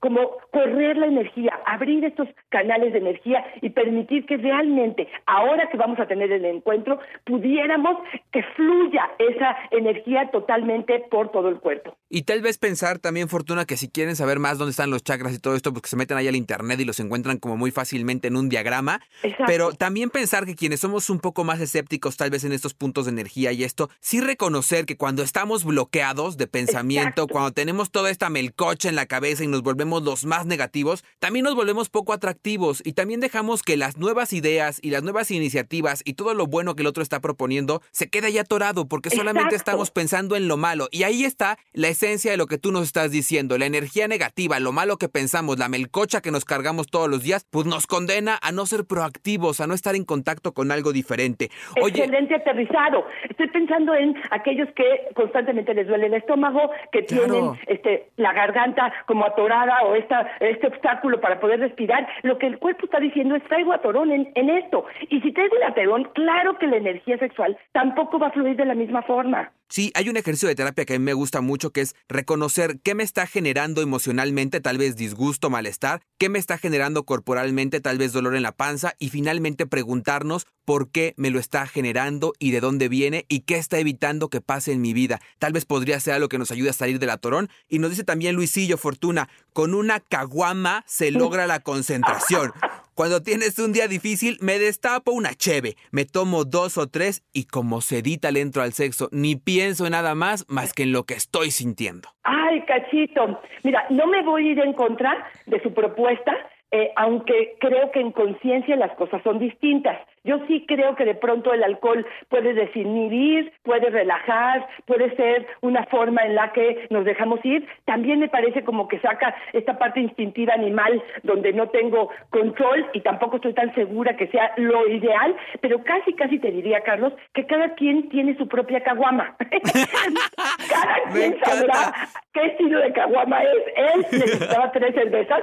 como 0.00 0.38
correr 0.50 0.96
la 0.96 1.06
energía, 1.06 1.58
abrir 1.66 2.04
estos 2.04 2.28
canales 2.48 2.92
de 2.92 2.98
energía 2.98 3.44
y 3.60 3.70
permitir 3.70 4.26
que 4.26 4.36
realmente, 4.36 5.08
ahora 5.26 5.68
que 5.70 5.76
vamos 5.76 5.98
a 6.00 6.06
tener 6.06 6.32
el 6.32 6.44
encuentro, 6.44 6.98
pudiéramos 7.24 7.98
que 8.32 8.42
fluya 8.56 9.10
esa 9.18 9.56
energía 9.70 10.30
totalmente 10.30 11.04
por 11.10 11.30
todo 11.30 11.48
el 11.48 11.60
cuerpo. 11.60 11.96
Y 12.08 12.22
tal 12.22 12.42
vez 12.42 12.58
pensar 12.58 12.98
también, 12.98 13.28
Fortuna, 13.28 13.64
que 13.64 13.76
si 13.76 13.88
quieren 13.88 14.16
saber 14.16 14.38
más 14.38 14.58
dónde 14.58 14.70
están 14.70 14.90
los 14.90 15.02
chakras 15.02 15.34
y 15.34 15.38
todo 15.38 15.54
esto, 15.54 15.72
pues 15.72 15.82
que 15.82 15.88
se 15.88 15.96
meten 15.96 16.16
ahí 16.16 16.28
al 16.28 16.36
internet 16.36 16.80
y 16.80 16.84
los 16.84 17.00
encuentran 17.00 17.38
como 17.38 17.56
muy 17.56 17.70
fácilmente 17.70 18.28
en 18.28 18.36
un 18.36 18.48
diagrama. 18.48 19.00
Pero 19.46 19.72
también 19.72 20.10
pensar 20.10 20.44
que 20.46 20.54
quienes 20.54 20.80
somos 20.80 21.10
un 21.10 21.20
poco 21.20 21.44
más 21.44 21.60
escépticos 21.60 22.16
tal 22.16 22.30
vez 22.30 22.44
en 22.44 22.52
estos 22.52 22.74
puntos 22.74 23.06
de 23.06 23.12
energía 23.12 23.52
y 23.52 23.64
esto, 23.64 23.88
sí 24.00 24.20
reconocer 24.20 24.86
que 24.86 24.96
cuando 24.96 25.22
estamos 25.22 25.64
bloqueados 25.64 26.36
de 26.36 26.46
pensamiento, 26.46 27.26
cuando 27.26 27.52
tenemos 27.52 27.90
toda 27.90 28.10
esta 28.10 28.30
melcocha 28.30 28.88
en 28.88 28.96
la 28.96 29.06
cabeza, 29.06 29.41
y 29.42 29.48
nos 29.48 29.62
volvemos 29.62 30.02
los 30.02 30.24
más 30.24 30.46
negativos, 30.46 31.04
también 31.18 31.44
nos 31.44 31.54
volvemos 31.54 31.88
poco 31.88 32.12
atractivos 32.12 32.82
y 32.84 32.92
también 32.92 33.20
dejamos 33.20 33.62
que 33.62 33.76
las 33.76 33.96
nuevas 33.96 34.32
ideas 34.32 34.78
y 34.82 34.90
las 34.90 35.02
nuevas 35.02 35.30
iniciativas 35.30 36.02
y 36.04 36.14
todo 36.14 36.34
lo 36.34 36.46
bueno 36.46 36.74
que 36.74 36.82
el 36.82 36.88
otro 36.88 37.02
está 37.02 37.20
proponiendo 37.20 37.82
se 37.90 38.08
quede 38.08 38.28
ahí 38.28 38.38
atorado 38.38 38.86
porque 38.88 39.10
solamente 39.10 39.54
estamos 39.54 39.90
pensando 39.90 40.36
en 40.36 40.48
lo 40.48 40.56
malo. 40.56 40.88
Y 40.90 41.02
ahí 41.02 41.24
está 41.24 41.58
la 41.72 41.88
esencia 41.88 42.30
de 42.30 42.36
lo 42.36 42.46
que 42.46 42.58
tú 42.58 42.72
nos 42.72 42.84
estás 42.84 43.10
diciendo. 43.10 43.58
La 43.58 43.66
energía 43.66 44.08
negativa, 44.08 44.58
lo 44.60 44.72
malo 44.72 44.96
que 44.96 45.08
pensamos, 45.08 45.58
la 45.58 45.68
melcocha 45.68 46.20
que 46.20 46.30
nos 46.30 46.44
cargamos 46.44 46.86
todos 46.88 47.08
los 47.08 47.22
días, 47.22 47.46
pues 47.50 47.66
nos 47.66 47.86
condena 47.86 48.38
a 48.42 48.52
no 48.52 48.66
ser 48.66 48.84
proactivos, 48.84 49.60
a 49.60 49.66
no 49.66 49.74
estar 49.74 49.94
en 49.94 50.04
contacto 50.04 50.52
con 50.52 50.70
algo 50.70 50.92
diferente. 50.92 51.50
Excelente 51.76 52.34
aterrizado. 52.34 53.06
Estoy 53.28 53.48
pensando 53.48 53.94
en 53.94 54.14
aquellos 54.30 54.68
que 54.74 55.08
constantemente 55.14 55.74
les 55.74 55.86
duele 55.86 56.06
el 56.06 56.14
estómago, 56.14 56.70
que 56.90 57.02
tienen 57.02 57.52
este, 57.66 58.10
la 58.16 58.32
garganta 58.32 58.92
como 59.06 59.24
atorada 59.32 59.82
o 59.82 59.94
esta, 59.94 60.30
este 60.40 60.68
obstáculo 60.68 61.20
para 61.20 61.40
poder 61.40 61.60
respirar, 61.60 62.06
lo 62.22 62.38
que 62.38 62.46
el 62.46 62.58
cuerpo 62.58 62.84
está 62.84 63.00
diciendo 63.00 63.34
es 63.34 63.42
traigo 63.44 63.72
atorón 63.72 64.10
en, 64.10 64.30
en 64.34 64.50
esto. 64.50 64.84
Y 65.10 65.20
si 65.20 65.32
traigo 65.32 65.56
el 65.56 65.64
atorón, 65.64 66.04
claro 66.14 66.58
que 66.58 66.66
la 66.66 66.76
energía 66.76 67.18
sexual 67.18 67.56
tampoco 67.72 68.18
va 68.18 68.28
a 68.28 68.32
fluir 68.32 68.56
de 68.56 68.64
la 68.64 68.74
misma 68.74 69.02
forma. 69.02 69.52
Sí, 69.72 69.90
hay 69.94 70.10
un 70.10 70.18
ejercicio 70.18 70.48
de 70.48 70.54
terapia 70.54 70.84
que 70.84 70.96
a 70.96 70.98
mí 70.98 71.04
me 71.06 71.14
gusta 71.14 71.40
mucho 71.40 71.70
que 71.70 71.80
es 71.80 71.94
reconocer 72.06 72.80
qué 72.84 72.94
me 72.94 73.02
está 73.02 73.26
generando 73.26 73.80
emocionalmente, 73.80 74.60
tal 74.60 74.76
vez 74.76 74.96
disgusto, 74.96 75.48
malestar, 75.48 76.02
qué 76.18 76.28
me 76.28 76.38
está 76.38 76.58
generando 76.58 77.04
corporalmente, 77.04 77.80
tal 77.80 77.96
vez 77.96 78.12
dolor 78.12 78.36
en 78.36 78.42
la 78.42 78.52
panza 78.52 78.92
y 78.98 79.08
finalmente 79.08 79.66
preguntarnos 79.66 80.46
por 80.66 80.90
qué 80.90 81.14
me 81.16 81.30
lo 81.30 81.38
está 81.38 81.66
generando 81.66 82.34
y 82.38 82.50
de 82.50 82.60
dónde 82.60 82.88
viene 82.88 83.24
y 83.28 83.40
qué 83.40 83.56
está 83.56 83.78
evitando 83.78 84.28
que 84.28 84.42
pase 84.42 84.72
en 84.72 84.82
mi 84.82 84.92
vida. 84.92 85.20
Tal 85.38 85.54
vez 85.54 85.64
podría 85.64 85.98
ser 86.00 86.14
algo 86.14 86.28
que 86.28 86.38
nos 86.38 86.50
ayude 86.50 86.68
a 86.68 86.74
salir 86.74 86.98
del 86.98 87.10
atorón. 87.10 87.48
Y 87.66 87.78
nos 87.78 87.90
dice 87.90 88.04
también 88.04 88.36
Luisillo 88.36 88.76
Fortuna, 88.76 89.21
con 89.52 89.74
una 89.74 90.00
caguama 90.00 90.82
se 90.86 91.10
logra 91.10 91.46
la 91.46 91.60
concentración. 91.60 92.52
Cuando 92.94 93.22
tienes 93.22 93.58
un 93.58 93.72
día 93.72 93.88
difícil, 93.88 94.36
me 94.42 94.58
destapo 94.58 95.12
una 95.12 95.34
cheve, 95.34 95.76
me 95.92 96.04
tomo 96.04 96.44
dos 96.44 96.76
o 96.76 96.88
tres 96.88 97.22
y 97.32 97.44
como 97.46 97.80
sedita 97.80 98.30
le 98.30 98.40
entro 98.40 98.62
al 98.62 98.72
sexo, 98.72 99.08
ni 99.12 99.34
pienso 99.34 99.86
en 99.86 99.92
nada 99.92 100.14
más 100.14 100.44
más 100.48 100.74
que 100.74 100.82
en 100.82 100.92
lo 100.92 101.04
que 101.04 101.14
estoy 101.14 101.50
sintiendo. 101.50 102.10
Ay, 102.22 102.62
cachito. 102.66 103.40
Mira, 103.62 103.86
no 103.88 104.06
me 104.06 104.22
voy 104.22 104.48
a 104.48 104.52
ir 104.52 104.60
en 104.60 104.74
contra 104.74 105.26
de 105.46 105.62
su 105.62 105.72
propuesta, 105.72 106.32
eh, 106.70 106.92
aunque 106.96 107.56
creo 107.60 107.90
que 107.92 108.00
en 108.00 108.12
conciencia 108.12 108.76
las 108.76 108.94
cosas 108.96 109.22
son 109.22 109.38
distintas. 109.38 109.98
Yo 110.24 110.38
sí 110.46 110.64
creo 110.68 110.94
que 110.94 111.04
de 111.04 111.14
pronto 111.14 111.52
el 111.52 111.64
alcohol 111.64 112.06
puede 112.28 112.54
desinhibir, 112.54 113.52
puede 113.64 113.90
relajar, 113.90 114.68
puede 114.86 115.14
ser 115.16 115.46
una 115.60 115.84
forma 115.86 116.22
en 116.22 116.36
la 116.36 116.52
que 116.52 116.86
nos 116.90 117.04
dejamos 117.04 117.40
ir. 117.44 117.66
También 117.84 118.20
me 118.20 118.28
parece 118.28 118.62
como 118.62 118.86
que 118.86 119.00
saca 119.00 119.34
esta 119.52 119.78
parte 119.78 120.00
instintiva 120.00 120.54
animal 120.54 121.02
donde 121.24 121.52
no 121.52 121.68
tengo 121.70 122.10
control 122.30 122.86
y 122.92 123.00
tampoco 123.00 123.36
estoy 123.36 123.54
tan 123.54 123.74
segura 123.74 124.16
que 124.16 124.28
sea 124.28 124.52
lo 124.56 124.86
ideal, 124.88 125.34
pero 125.60 125.82
casi, 125.82 126.12
casi 126.14 126.38
te 126.38 126.50
diría, 126.50 126.82
Carlos, 126.82 127.12
que 127.34 127.46
cada 127.46 127.74
quien 127.74 128.08
tiene 128.08 128.36
su 128.36 128.46
propia 128.46 128.80
caguama. 128.80 129.36
cada 130.70 131.02
quien 131.12 131.38
sabrá 131.40 131.94
qué 132.32 132.46
estilo 132.46 132.78
de 132.78 132.92
caguama 132.92 133.42
es. 133.42 133.62
Él 133.76 134.06
necesitaba 134.12 134.72
tres 134.72 134.94
cervezas, 134.94 135.42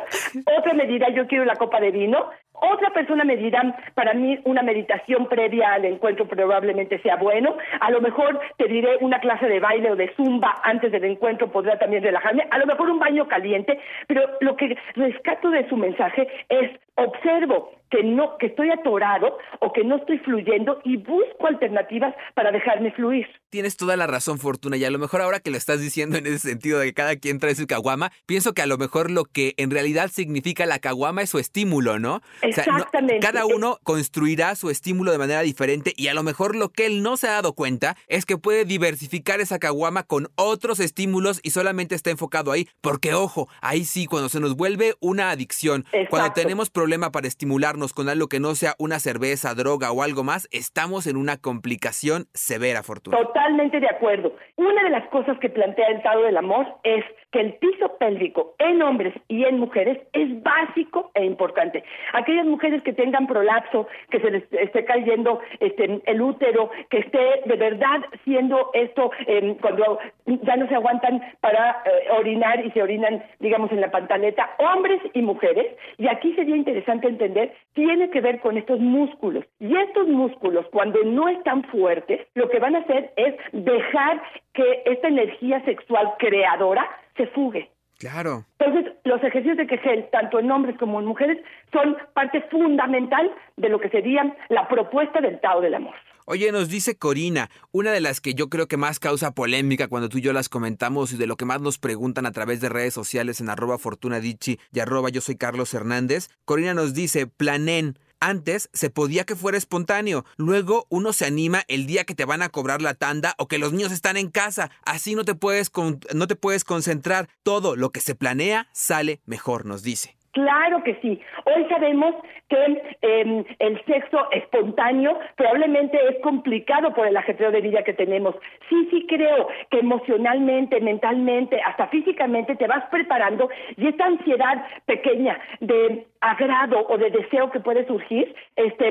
otro 0.58 0.74
me 0.74 0.86
dirá 0.86 1.10
yo 1.10 1.28
quiero 1.28 1.46
la 1.46 1.56
copa 1.56 1.80
de 1.80 1.92
vino, 1.92 2.30
otra 2.62 2.90
persona 2.92 3.24
me 3.24 3.38
dirá, 3.38 3.76
para 3.94 4.14
mí 4.14 4.40
una 4.46 4.62
meditación 4.62 5.28
previa 5.28 5.74
al 5.74 5.86
encuentro 5.86 6.28
probablemente 6.28 7.00
sea 7.00 7.16
bueno. 7.16 7.58
A 7.80 7.92
lo 7.92 8.02
mejor 8.02 8.40
te 8.58 8.68
diré 8.68 8.98
una 9.02 9.20
clase 9.20 9.48
de 9.48 9.60
baile 9.60 9.92
o 9.92 9.96
de 9.96 10.14
zumba 10.16 10.56
antes 10.64 10.92
del 10.92 11.06
encuentro 11.06 11.52
podrá 11.52 11.78
también 11.78 12.04
relajarme. 12.04 12.48
A 12.52 12.58
lo 12.58 12.66
mejor 12.66 12.90
un 12.90 13.00
baño 13.00 13.28
caliente, 13.28 13.80
pero 14.08 14.24
lo 14.42 14.56
que 14.56 14.78
rescato 14.96 15.50
de 15.50 15.68
su 15.70 15.78
mensaje 15.78 16.28
es 16.50 16.72
observo 17.00 17.72
que 17.90 18.04
no, 18.04 18.38
que 18.38 18.48
estoy 18.48 18.70
atorado 18.70 19.38
o 19.60 19.74
que 19.74 19.84
no 19.84 19.98
estoy 19.98 20.20
fluyendo 20.20 20.80
y 20.84 20.98
busco 20.98 21.48
alternativas 21.48 22.14
para 22.36 22.52
dejarme 22.52 22.92
fluir. 22.92 23.28
Tienes 23.50 23.78
toda 23.78 23.98
la 23.98 24.06
razón, 24.06 24.38
Fortuna, 24.38 24.78
y 24.78 24.86
a 24.86 24.92
lo 24.92 25.00
mejor 25.00 25.22
ahora 25.22 25.40
que 25.40 25.50
lo 25.50 25.58
estás 25.58 25.82
diciendo 25.82 26.18
en 26.18 26.28
ese 26.28 26.40
sentido 26.40 26.80
de 26.80 26.88
que 26.88 26.94
cada 26.94 27.16
quien 27.16 27.40
trae 27.40 27.56
su 27.56 27.66
caguama, 27.66 28.12
pienso 28.28 28.54
que 28.54 28.62
a 28.62 28.68
lo 28.68 28.78
mejor 28.78 29.10
lo 29.10 29.26
que 29.26 29.56
en 29.58 29.72
realidad 29.72 30.10
significa 30.12 30.68
la 30.68 30.80
caguama 30.80 31.24
es 31.24 31.32
su 31.32 31.40
estímulo, 31.40 31.98
¿no? 31.98 32.22
Exactamente. 32.42 33.20
cada 33.20 33.46
uno 33.46 33.80
construirá 33.84 34.54
su 34.56 34.70
estímulo 34.70 35.12
de 35.12 35.18
manera 35.18 35.42
diferente 35.42 35.94
y 35.96 36.10
a 36.10 36.14
lo 36.14 36.22
mejor 36.22 36.56
lo 36.56 36.70
que 36.70 36.86
él 36.86 37.02
no 37.02 37.18
se 37.18 37.28
ha 37.28 37.32
dado 37.32 37.54
cuenta 37.54 37.96
es 38.08 38.26
que 38.26 38.38
puede 38.38 38.66
diversificar 38.66 39.42
esa 39.42 39.58
caguama 39.58 40.04
con 40.04 40.28
otros 40.36 40.80
estímulos 40.80 41.40
y 41.42 41.52
solamente 41.52 41.96
está 41.96 42.12
enfocado 42.12 42.52
ahí, 42.52 42.68
porque 42.82 43.16
ojo, 43.16 43.50
ahí 43.62 43.84
sí, 43.84 44.06
cuando 44.06 44.30
se 44.30 44.40
nos 44.40 44.56
vuelve 44.56 44.94
una 45.00 45.32
adicción, 45.32 45.86
cuando 46.10 46.34
tenemos 46.34 46.70
problema 46.90 47.12
para 47.12 47.28
estimularnos 47.28 47.94
con 47.94 48.10
algo 48.10 48.26
que 48.30 48.40
no 48.40 48.56
sea 48.56 48.74
una 48.80 48.98
cerveza, 48.98 49.54
droga 49.54 49.92
o 49.92 50.02
algo 50.02 50.24
más, 50.24 50.50
estamos 50.52 51.06
en 51.06 51.18
una 51.18 51.38
complicación 51.38 52.26
severa, 52.34 52.82
Fortuna. 52.82 53.16
Totalmente 53.16 53.80
de 53.80 53.88
acuerdo. 53.88 54.34
Una 54.56 54.82
de 54.82 54.90
las 54.90 55.08
cosas 55.10 55.38
que 55.38 55.50
plantea 55.50 55.86
el 55.90 55.98
Estado 55.98 56.24
del 56.24 56.36
Amor 56.36 56.66
es 56.84 57.06
que 57.32 57.42
el 57.42 57.54
piso 57.56 57.96
pélvico 58.00 58.56
en 58.58 58.82
hombres 58.82 59.14
y 59.28 59.44
en 59.44 59.60
mujeres 59.60 60.00
es 60.14 60.42
básico 60.42 61.12
e 61.14 61.26
importante. 61.26 61.84
Aquellas 62.14 62.48
mujeres 62.48 62.82
que 62.82 62.94
tengan 62.94 63.28
prolapso, 63.28 63.88
que 64.10 64.20
se 64.20 64.32
les 64.32 64.52
esté 64.52 64.84
cayendo 64.84 65.40
este, 65.60 66.02
el 66.08 66.22
útero, 66.22 66.72
que 66.90 67.00
esté 67.00 67.20
de 67.46 67.56
verdad 67.56 68.02
siendo 68.24 68.72
esto 68.74 69.12
em, 69.28 69.54
cuando 69.58 70.00
ya 70.26 70.56
no 70.56 70.68
se 70.68 70.74
aguantan 70.76 71.22
para 71.40 71.84
eh, 71.86 72.12
orinar 72.18 72.66
y 72.66 72.72
se 72.72 72.82
orinan, 72.82 73.24
digamos, 73.40 73.72
en 73.72 73.82
la 73.82 73.92
pantaleta, 73.92 74.50
hombres 74.58 75.00
y 75.14 75.22
mujeres. 75.22 75.68
Y 75.98 76.08
aquí 76.08 76.34
sería 76.34 76.56
interesante 76.80 77.08
entender, 77.08 77.54
tiene 77.74 78.10
que 78.10 78.22
ver 78.22 78.40
con 78.40 78.58
estos 78.58 78.80
músculos. 78.80 79.46
Y 79.60 79.76
estos 79.76 80.08
músculos, 80.08 80.66
cuando 80.72 81.04
no 81.04 81.28
están 81.28 81.64
fuertes, 81.64 82.26
lo 82.36 82.50
que 82.50 82.60
van 82.60 82.76
a 82.76 82.80
hacer 82.80 83.12
es 83.18 83.36
dejar 83.52 84.22
que 84.54 84.84
esta 84.86 85.08
energía 85.08 85.64
sexual 85.66 86.14
creadora 86.18 86.90
se 87.18 87.28
fugue. 87.28 87.70
Claro. 88.00 88.46
Entonces, 88.60 88.94
los 89.04 89.22
ejercicios 89.22 89.58
de 89.58 89.68
Kegel, 89.68 90.08
tanto 90.12 90.40
en 90.40 90.50
hombres 90.50 90.78
como 90.80 91.00
en 91.00 91.06
mujeres, 91.06 91.38
son 91.74 91.98
parte 92.14 92.42
fundamental 92.50 93.30
de 93.58 93.70
lo 93.70 93.80
que 93.80 93.90
sería 93.90 94.36
la 94.48 94.68
propuesta 94.70 95.20
del 95.20 95.40
Tao 95.42 95.60
del 95.62 95.76
Amor. 95.76 95.96
Oye, 96.26 96.52
nos 96.52 96.70
dice 96.70 96.96
Corina, 96.96 97.50
una 97.72 97.92
de 97.92 98.02
las 98.02 98.22
que 98.22 98.36
yo 98.36 98.50
creo 98.50 98.68
que 98.68 98.78
más 98.78 99.00
causa 99.00 99.34
polémica 99.34 99.88
cuando 99.88 100.10
tú 100.10 100.20
y 100.20 100.22
yo 100.22 100.32
las 100.32 100.48
comentamos 100.48 101.12
y 101.12 101.18
de 101.18 101.26
lo 101.26 101.36
que 101.36 101.46
más 101.46 101.60
nos 101.60 101.80
preguntan 101.80 102.28
a 102.28 102.32
través 102.32 102.62
de 102.62 102.70
redes 102.70 102.94
sociales 102.94 103.42
en 103.42 103.50
arroba 103.50 103.80
fortunadichi 103.80 104.60
y 104.72 104.80
arroba 104.80 105.10
yo 105.10 105.22
soy 105.22 105.38
Carlos 105.38 105.74
Hernández. 105.74 106.30
Corina 106.46 106.76
nos 106.76 106.94
dice, 106.94 107.26
planen 107.26 107.98
antes 108.20 108.70
se 108.74 108.90
podía 108.90 109.26
que 109.26 109.36
fuera 109.36 109.58
espontáneo, 109.58 110.26
luego 110.38 110.86
uno 110.90 111.14
se 111.14 111.26
anima 111.26 111.64
el 111.68 111.86
día 111.86 112.04
que 112.04 112.16
te 112.16 112.26
van 112.26 112.42
a 112.42 112.50
cobrar 112.50 112.82
la 112.82 112.94
tanda 112.94 113.36
o 113.38 113.48
que 113.48 113.58
los 113.58 113.74
niños 113.74 113.92
están 113.92 114.18
en 114.18 114.30
casa, 114.30 114.72
así 114.86 115.16
no 115.16 115.26
te 115.26 115.36
puedes, 115.36 115.72
no 116.14 116.28
te 116.28 116.36
puedes 116.36 116.64
concentrar, 116.64 117.30
todo 117.44 117.76
lo 117.76 117.92
que 117.92 118.02
se 118.02 118.16
planea 118.16 118.68
sale 118.74 119.22
mejor, 119.26 119.66
nos 119.66 119.84
dice. 119.84 120.19
Claro 120.40 120.82
que 120.86 120.96
sí. 121.02 121.20
Hoy 121.44 121.66
sabemos 121.68 122.16
que 122.48 122.82
em, 123.02 123.44
el 123.60 123.86
sexo 123.86 124.32
espontáneo 124.32 125.20
probablemente 125.36 126.00
es 126.10 126.18
complicado 126.22 126.94
por 126.94 127.06
el 127.06 127.18
ajetreo 127.18 127.52
de 127.52 127.60
vida 127.60 127.84
que 127.84 127.94
tenemos. 127.94 128.36
Sí, 128.70 128.88
sí 128.90 129.06
creo 129.10 129.50
que 129.70 129.80
emocionalmente, 129.80 130.80
mentalmente, 130.80 131.62
hasta 131.62 131.88
físicamente 131.88 132.56
te 132.56 132.68
vas 132.68 132.86
preparando 132.90 133.50
y 133.76 133.88
esta 133.88 134.06
ansiedad 134.06 134.66
pequeña 134.86 135.38
de 135.60 136.06
agrado 136.22 136.88
o 136.88 136.98
de 136.98 137.12
deseo 137.12 137.52
que 137.52 137.60
puede 137.60 137.86
surgir, 137.86 138.34
este, 138.56 138.88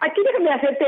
aquí 0.00 0.20
déjame 0.24 0.50
hacerte, 0.50 0.86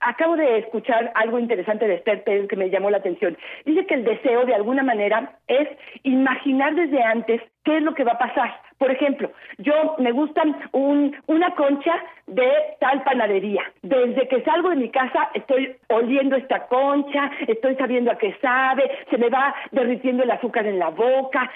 acabo 0.00 0.36
de 0.36 0.58
escuchar 0.58 1.12
algo 1.16 1.40
interesante 1.40 1.88
de 1.88 1.94
Esther 1.94 2.22
Pérez 2.22 2.48
que 2.48 2.56
me 2.56 2.70
llamó 2.70 2.90
la 2.90 2.98
atención. 2.98 3.36
Dice 3.64 3.84
que 3.86 3.94
el 3.94 4.04
deseo 4.04 4.44
de 4.44 4.54
alguna 4.54 4.82
manera 4.84 5.38
es 5.48 5.68
imaginar 6.04 6.74
desde 6.74 7.02
antes 7.02 7.40
qué 7.64 7.78
es 7.78 7.82
lo 7.82 7.94
que 7.94 8.04
va 8.04 8.12
a 8.12 8.18
pasar. 8.18 8.60
Por 8.78 8.90
ejemplo, 8.90 9.30
yo 9.58 9.96
me 9.98 10.12
gusta 10.12 10.42
un, 10.72 11.16
una 11.26 11.54
concha 11.54 11.94
de 12.26 12.50
tal 12.80 13.02
panadería. 13.02 13.62
Desde 13.82 14.28
que 14.28 14.42
salgo 14.42 14.70
de 14.70 14.76
mi 14.76 14.90
casa 14.90 15.30
estoy 15.34 15.76
oliendo 15.88 16.36
esta 16.36 16.66
concha, 16.66 17.30
estoy 17.46 17.76
sabiendo 17.76 18.10
a 18.10 18.18
qué 18.18 18.34
sabe, 18.40 18.90
se 19.10 19.18
me 19.18 19.28
va 19.28 19.54
derritiendo 19.70 20.22
el 20.22 20.30
azúcar 20.30 20.66
en 20.66 20.78
la 20.78 20.90
boca, 20.90 21.50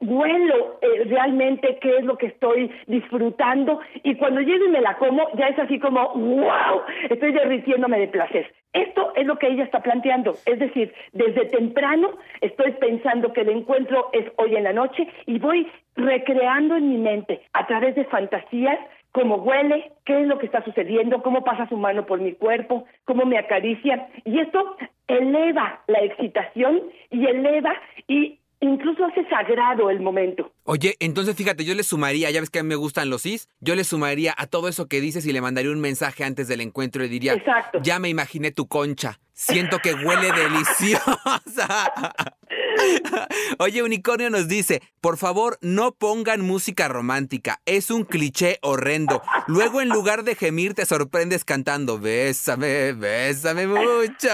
huelo 0.00 0.78
eh, 0.80 1.04
realmente 1.06 1.78
qué 1.80 1.98
es 1.98 2.04
lo 2.04 2.16
que 2.16 2.26
estoy 2.26 2.70
disfrutando 2.86 3.80
y 4.02 4.14
cuando 4.16 4.40
llego 4.40 4.66
y 4.66 4.70
me 4.70 4.80
la 4.80 4.96
como 4.96 5.28
ya 5.34 5.48
es 5.48 5.58
así 5.58 5.78
como, 5.78 6.14
wow, 6.14 6.82
estoy 7.10 7.32
derritiéndome 7.32 7.98
de 7.98 8.08
placer. 8.08 8.52
Esto 8.72 9.12
es 9.16 9.26
lo 9.26 9.36
que 9.36 9.48
ella 9.48 9.64
está 9.64 9.82
planteando, 9.82 10.32
es 10.46 10.58
decir, 10.58 10.94
desde 11.12 11.44
temprano 11.46 12.08
estoy 12.40 12.72
pensando 12.72 13.34
que 13.34 13.42
el 13.42 13.50
encuentro 13.50 14.08
es 14.14 14.24
hoy 14.36 14.56
en 14.56 14.64
la 14.64 14.72
noche 14.72 15.06
y 15.26 15.38
voy 15.38 15.51
recreando 15.96 16.76
en 16.76 16.88
mi 16.88 16.98
mente 16.98 17.42
a 17.52 17.66
través 17.66 17.94
de 17.94 18.04
fantasías 18.06 18.78
cómo 19.12 19.36
huele, 19.36 19.92
qué 20.04 20.22
es 20.22 20.26
lo 20.26 20.38
que 20.38 20.46
está 20.46 20.64
sucediendo, 20.64 21.22
cómo 21.22 21.44
pasa 21.44 21.68
su 21.68 21.76
mano 21.76 22.06
por 22.06 22.20
mi 22.20 22.32
cuerpo, 22.32 22.86
cómo 23.04 23.24
me 23.26 23.38
acaricia. 23.38 24.08
Y 24.24 24.40
esto 24.40 24.76
eleva 25.06 25.82
la 25.86 26.00
excitación 26.00 26.80
y 27.10 27.26
eleva 27.26 27.74
y 28.08 28.38
incluso 28.60 29.04
hace 29.04 29.28
sagrado 29.28 29.90
el 29.90 30.00
momento. 30.00 30.52
Oye, 30.64 30.94
entonces 31.00 31.36
fíjate, 31.36 31.64
yo 31.64 31.74
le 31.74 31.82
sumaría, 31.82 32.30
ya 32.30 32.40
ves 32.40 32.48
que 32.48 32.60
a 32.60 32.62
mí 32.62 32.68
me 32.70 32.76
gustan 32.76 33.10
los 33.10 33.26
is, 33.26 33.48
yo 33.60 33.74
le 33.74 33.84
sumaría 33.84 34.34
a 34.38 34.46
todo 34.46 34.68
eso 34.68 34.88
que 34.88 35.00
dices 35.00 35.26
y 35.26 35.32
le 35.32 35.40
mandaría 35.40 35.72
un 35.72 35.80
mensaje 35.80 36.24
antes 36.24 36.48
del 36.48 36.60
encuentro 36.60 37.04
y 37.04 37.08
diría, 37.08 37.34
Exacto. 37.34 37.80
ya 37.82 37.98
me 37.98 38.08
imaginé 38.08 38.50
tu 38.52 38.68
concha, 38.68 39.18
siento 39.32 39.80
que 39.80 39.92
huele 39.94 40.28
deliciosa. 40.32 41.92
Oye, 43.58 43.82
Unicornio 43.82 44.30
nos 44.30 44.48
dice, 44.48 44.82
por 45.00 45.16
favor, 45.16 45.58
no 45.60 45.92
pongan 45.92 46.40
música 46.42 46.88
romántica, 46.88 47.60
es 47.66 47.90
un 47.90 48.04
cliché 48.04 48.58
horrendo. 48.62 49.22
Luego, 49.46 49.80
en 49.80 49.88
lugar 49.88 50.24
de 50.24 50.34
gemir, 50.34 50.74
te 50.74 50.86
sorprendes 50.86 51.44
cantando, 51.44 51.98
bésame, 51.98 52.92
bésame 52.92 53.66
mucho. 53.66 54.28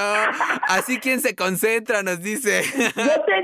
Así 0.69 0.99
quien 0.99 1.21
se 1.21 1.35
concentra, 1.35 2.03
nos 2.03 2.21
dice. 2.21 2.63
Yo 2.65 2.93
te 2.93 3.43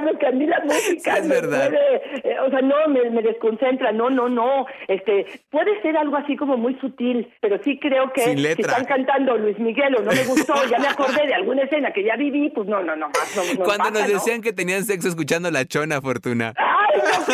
Carlos, 0.00 0.18
que 0.18 0.26
a 0.26 0.32
mí 0.32 0.46
la 0.46 0.60
música 0.64 1.18
es 1.18 1.28
verdad. 1.28 1.72
Eh, 1.74 2.36
o 2.46 2.50
sea, 2.50 2.60
no, 2.62 2.88
me, 2.88 3.10
me, 3.10 3.22
desconcentra, 3.22 3.92
no, 3.92 4.10
no, 4.10 4.28
no. 4.28 4.66
Este, 4.88 5.26
puede 5.50 5.80
ser 5.82 5.96
algo 5.96 6.16
así 6.16 6.36
como 6.36 6.56
muy 6.56 6.74
sutil, 6.80 7.32
pero 7.40 7.58
sí 7.62 7.78
creo 7.78 8.12
que 8.12 8.36
si 8.36 8.46
están 8.46 8.84
cantando 8.84 9.36
Luis 9.36 9.58
Miguel 9.58 9.96
o 9.96 10.02
no 10.02 10.10
me 10.10 10.24
gustó, 10.24 10.54
ya 10.68 10.78
me 10.78 10.88
acordé 10.88 11.26
de 11.26 11.34
alguna 11.34 11.62
escena 11.62 11.92
que 11.92 12.02
ya 12.04 12.16
viví, 12.16 12.50
pues 12.50 12.68
no, 12.68 12.82
no, 12.82 12.96
no, 12.96 13.08
más, 13.08 13.58
no, 13.58 13.64
Cuando 13.64 13.90
nos 13.90 14.06
decían 14.06 14.40
que 14.42 14.52
tenían 14.52 14.84
sexo 14.84 15.08
escuchando 15.08 15.50
la 15.50 15.64
chona, 15.64 16.00
Fortuna. 16.00 16.54
¡Ay, 16.56 16.98
no, 16.98 17.26
qué 17.26 17.32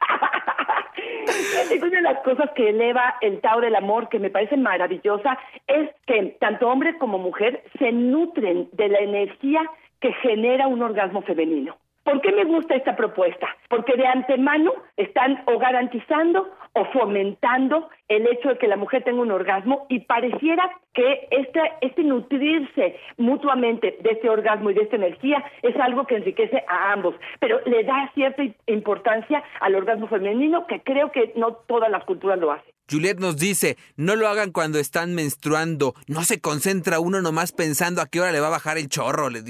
una 1.84 1.96
de 1.96 2.02
las 2.02 2.22
cosas 2.22 2.50
que 2.54 2.70
eleva 2.70 3.16
el 3.20 3.40
Tao 3.40 3.60
del 3.60 3.74
amor, 3.74 4.08
que 4.08 4.18
me 4.18 4.30
parece 4.30 4.56
maravillosa, 4.56 5.38
es 5.66 5.90
que 6.06 6.36
tanto 6.40 6.68
hombre 6.68 6.96
como 6.98 7.18
mujer 7.18 7.62
se 7.78 7.92
nutren 7.92 8.68
de 8.72 8.88
la 8.88 8.98
energía 8.98 9.62
que 10.04 10.12
genera 10.20 10.66
un 10.66 10.82
orgasmo 10.82 11.22
femenino. 11.22 11.78
¿Por 12.02 12.20
qué 12.20 12.30
me 12.30 12.44
gusta 12.44 12.74
esta 12.74 12.94
propuesta? 12.94 13.48
Porque 13.70 13.96
de 13.96 14.06
antemano 14.06 14.70
están 14.98 15.42
o 15.46 15.58
garantizando 15.58 16.50
o 16.74 16.84
fomentando 16.92 17.88
el 18.08 18.26
hecho 18.26 18.50
de 18.50 18.58
que 18.58 18.68
la 18.68 18.76
mujer 18.76 19.02
tenga 19.02 19.22
un 19.22 19.30
orgasmo 19.30 19.86
y 19.88 20.00
pareciera 20.00 20.70
que 20.92 21.26
este, 21.30 21.60
este 21.80 22.04
nutrirse 22.04 22.98
mutuamente 23.16 23.96
de 24.02 24.10
este 24.10 24.28
orgasmo 24.28 24.68
y 24.68 24.74
de 24.74 24.82
esta 24.82 24.96
energía 24.96 25.42
es 25.62 25.74
algo 25.76 26.06
que 26.06 26.16
enriquece 26.16 26.62
a 26.68 26.92
ambos, 26.92 27.14
pero 27.40 27.62
le 27.64 27.82
da 27.84 28.10
cierta 28.12 28.42
importancia 28.66 29.42
al 29.60 29.74
orgasmo 29.74 30.06
femenino 30.08 30.66
que 30.66 30.82
creo 30.82 31.10
que 31.12 31.32
no 31.36 31.54
todas 31.66 31.90
las 31.90 32.04
culturas 32.04 32.38
lo 32.38 32.52
hacen. 32.52 32.73
Juliet 32.90 33.18
nos 33.18 33.36
dice, 33.36 33.76
no 33.96 34.16
lo 34.16 34.28
hagan 34.28 34.52
cuando 34.52 34.78
están 34.78 35.14
menstruando, 35.14 35.94
no 36.06 36.24
se 36.24 36.40
concentra 36.40 37.00
uno 37.00 37.22
nomás 37.22 37.52
pensando 37.52 38.02
a 38.02 38.06
qué 38.06 38.20
hora 38.20 38.32
le 38.32 38.40
va 38.40 38.48
a 38.48 38.50
bajar 38.50 38.78
el 38.78 38.88
chorro. 38.88 39.28
¡Ay, 39.28 39.42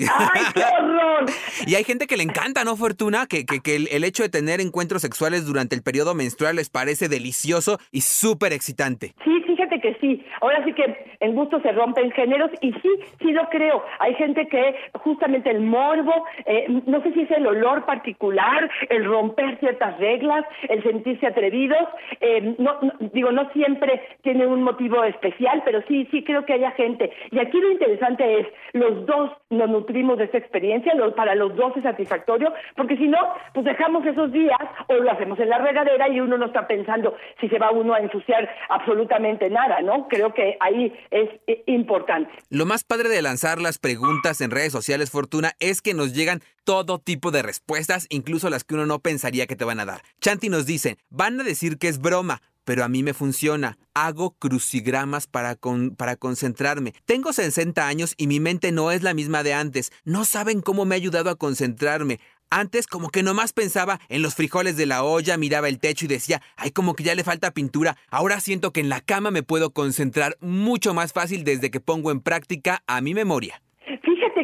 qué 0.55 0.63
horror! 0.63 1.27
y 1.67 1.75
hay 1.75 1.85
gente 1.85 2.07
que 2.07 2.17
le 2.17 2.23
encanta, 2.23 2.65
¿no, 2.65 2.77
Fortuna? 2.77 3.27
Que, 3.27 3.45
que, 3.45 3.61
que 3.61 3.77
el, 3.77 4.05
hecho 4.05 4.23
de 4.23 4.29
tener 4.29 4.61
encuentros 4.61 5.03
sexuales 5.03 5.45
durante 5.47 5.75
el 5.75 5.83
periodo 5.83 6.15
menstrual 6.15 6.57
les 6.57 6.71
parece 6.71 7.09
delicioso 7.09 7.79
y 7.91 8.03
súper 8.03 8.53
excitante. 8.53 9.15
Sí, 9.25 9.44
que 9.81 9.95
sí, 10.01 10.25
ahora 10.41 10.65
sí 10.65 10.73
que 10.73 11.17
en 11.21 11.35
gusto 11.35 11.61
se 11.61 11.73
rompen 11.73 12.11
géneros 12.13 12.51
y 12.61 12.73
sí, 12.73 12.91
sí 13.21 13.33
lo 13.33 13.49
creo. 13.49 13.85
Hay 13.99 14.15
gente 14.15 14.47
que 14.49 14.75
justamente 14.95 15.51
el 15.51 15.61
morbo, 15.61 16.25
eh, 16.47 16.67
no 16.87 17.03
sé 17.03 17.13
si 17.13 17.23
es 17.23 17.31
el 17.31 17.47
olor 17.47 17.85
particular, 17.85 18.71
el 18.89 19.05
romper 19.05 19.59
ciertas 19.59 19.99
reglas, 19.99 20.45
el 20.69 20.83
sentirse 20.83 21.27
atrevidos, 21.27 21.89
eh, 22.21 22.55
no, 22.59 22.79
digo, 23.13 23.31
no 23.33 23.51
siempre 23.51 24.03
tiene 24.23 24.47
un 24.47 24.63
motivo 24.63 25.03
especial, 25.05 25.63
pero 25.65 25.83
sí, 25.89 26.07
sí 26.11 26.23
creo 26.25 26.45
que 26.45 26.55
haya 26.55 26.73
gente. 26.73 27.13
Y 27.31 27.39
aquí 27.39 27.61
lo 27.61 27.71
interesante 27.71 28.41
es, 28.41 28.47
los 28.73 29.07
dos 29.07 29.31
nos 29.51 29.69
nutrimos 29.69 30.19
de 30.19 30.25
esa 30.25 30.39
experiencia, 30.39 30.93
para 31.17 31.35
los 31.35 31.55
dos 31.57 31.77
es 31.77 31.83
satisfactorio, 31.83 32.53
porque 32.77 32.97
si 32.97 33.09
no, 33.09 33.19
pues 33.53 33.65
dejamos 33.65 34.05
esos 34.07 34.33
días 34.33 34.59
o 34.89 34.95
lo 34.95 35.11
hacemos 35.11 35.39
en 35.39 35.49
la 35.49 35.59
regadera 35.59 36.09
y 36.09 36.21
uno 36.21 36.39
no 36.39 36.47
está 36.47 36.67
pensando 36.67 37.17
si 37.41 37.49
se 37.49 37.59
va 37.59 37.71
uno 37.71 37.95
a 37.95 38.01
ensuciar 38.01 38.49
absolutamente 38.69 39.51
nada, 39.51 39.64
¿no? 39.83 40.09
Creo 40.09 40.35
que 40.35 40.57
ahí 40.61 40.93
es 41.11 41.29
importante. 41.67 42.31
Lo 42.51 42.67
más 42.67 42.85
padre 42.85 43.09
de 43.09 43.23
lanzar 43.23 43.61
las 43.61 43.79
preguntas 43.79 44.41
en 44.41 44.51
redes 44.51 44.73
sociales, 44.73 45.11
Fortuna, 45.11 45.53
es 45.59 45.83
que 45.83 45.95
nos 45.95 46.13
llegan 46.15 46.43
todo 46.65 46.99
tipo 46.99 47.31
de 47.31 47.43
respuestas, 47.43 48.07
incluso 48.09 48.51
las 48.51 48.65
que 48.65 48.75
uno 48.75 48.87
no 48.87 49.01
pensaría 49.01 49.47
que 49.47 49.57
te 49.57 49.65
van 49.65 49.81
a 49.81 49.85
dar. 49.85 50.03
Chanti 50.21 50.49
nos 50.49 50.67
dice, 50.67 50.99
van 51.11 51.41
a 51.41 51.45
decir 51.45 51.79
que 51.79 51.89
es 51.89 51.99
broma, 51.99 52.41
pero 52.65 52.85
a 52.85 52.89
mí 52.89 53.03
me 53.03 53.15
funciona. 53.15 53.79
Hago 53.95 54.35
crucigramas 54.39 55.27
para, 55.27 55.57
para 55.97 56.17
concentrarme. 56.17 56.95
Tengo 57.05 57.33
60 57.33 57.87
años 57.87 58.15
y 58.17 58.27
mi 58.27 58.41
mente 58.41 58.73
no 58.73 58.91
es 58.91 59.03
la 59.03 59.15
misma 59.15 59.43
de 59.43 59.55
antes. 59.55 59.93
No 60.05 60.25
saben 60.25 60.61
cómo 60.61 60.85
me 60.85 60.95
ha 60.95 60.97
ayudado 60.97 61.31
a 61.31 61.37
concentrarme. 61.37 62.19
Antes 62.57 62.87
como 62.87 63.09
que 63.09 63.25
nomás 63.25 63.53
pensaba 63.53 63.99
en 64.09 64.23
los 64.23 64.37
frijoles 64.37 64.77
de 64.77 64.87
la 64.87 65.03
olla, 65.03 65.37
miraba 65.37 65.69
el 65.69 65.81
techo 65.81 66.05
y 66.05 66.09
decía, 66.09 66.41
ay, 66.55 66.71
como 66.71 66.95
que 66.95 67.03
ya 67.03 67.17
le 67.17 67.25
falta 67.25 67.51
pintura. 67.51 67.97
Ahora 68.11 68.39
siento 68.39 68.73
que 68.73 68.79
en 68.79 68.89
la 68.89 69.01
cama 69.01 69.33
me 69.33 69.43
puedo 69.43 69.73
concentrar 69.73 70.37
mucho 70.41 70.95
más 70.95 71.13
fácil 71.13 71.43
desde 71.43 71.73
que 71.73 71.81
pongo 71.81 72.13
en 72.13 72.21
práctica 72.21 72.85
a 72.87 73.01
mi 73.01 73.13
memoria 73.13 73.64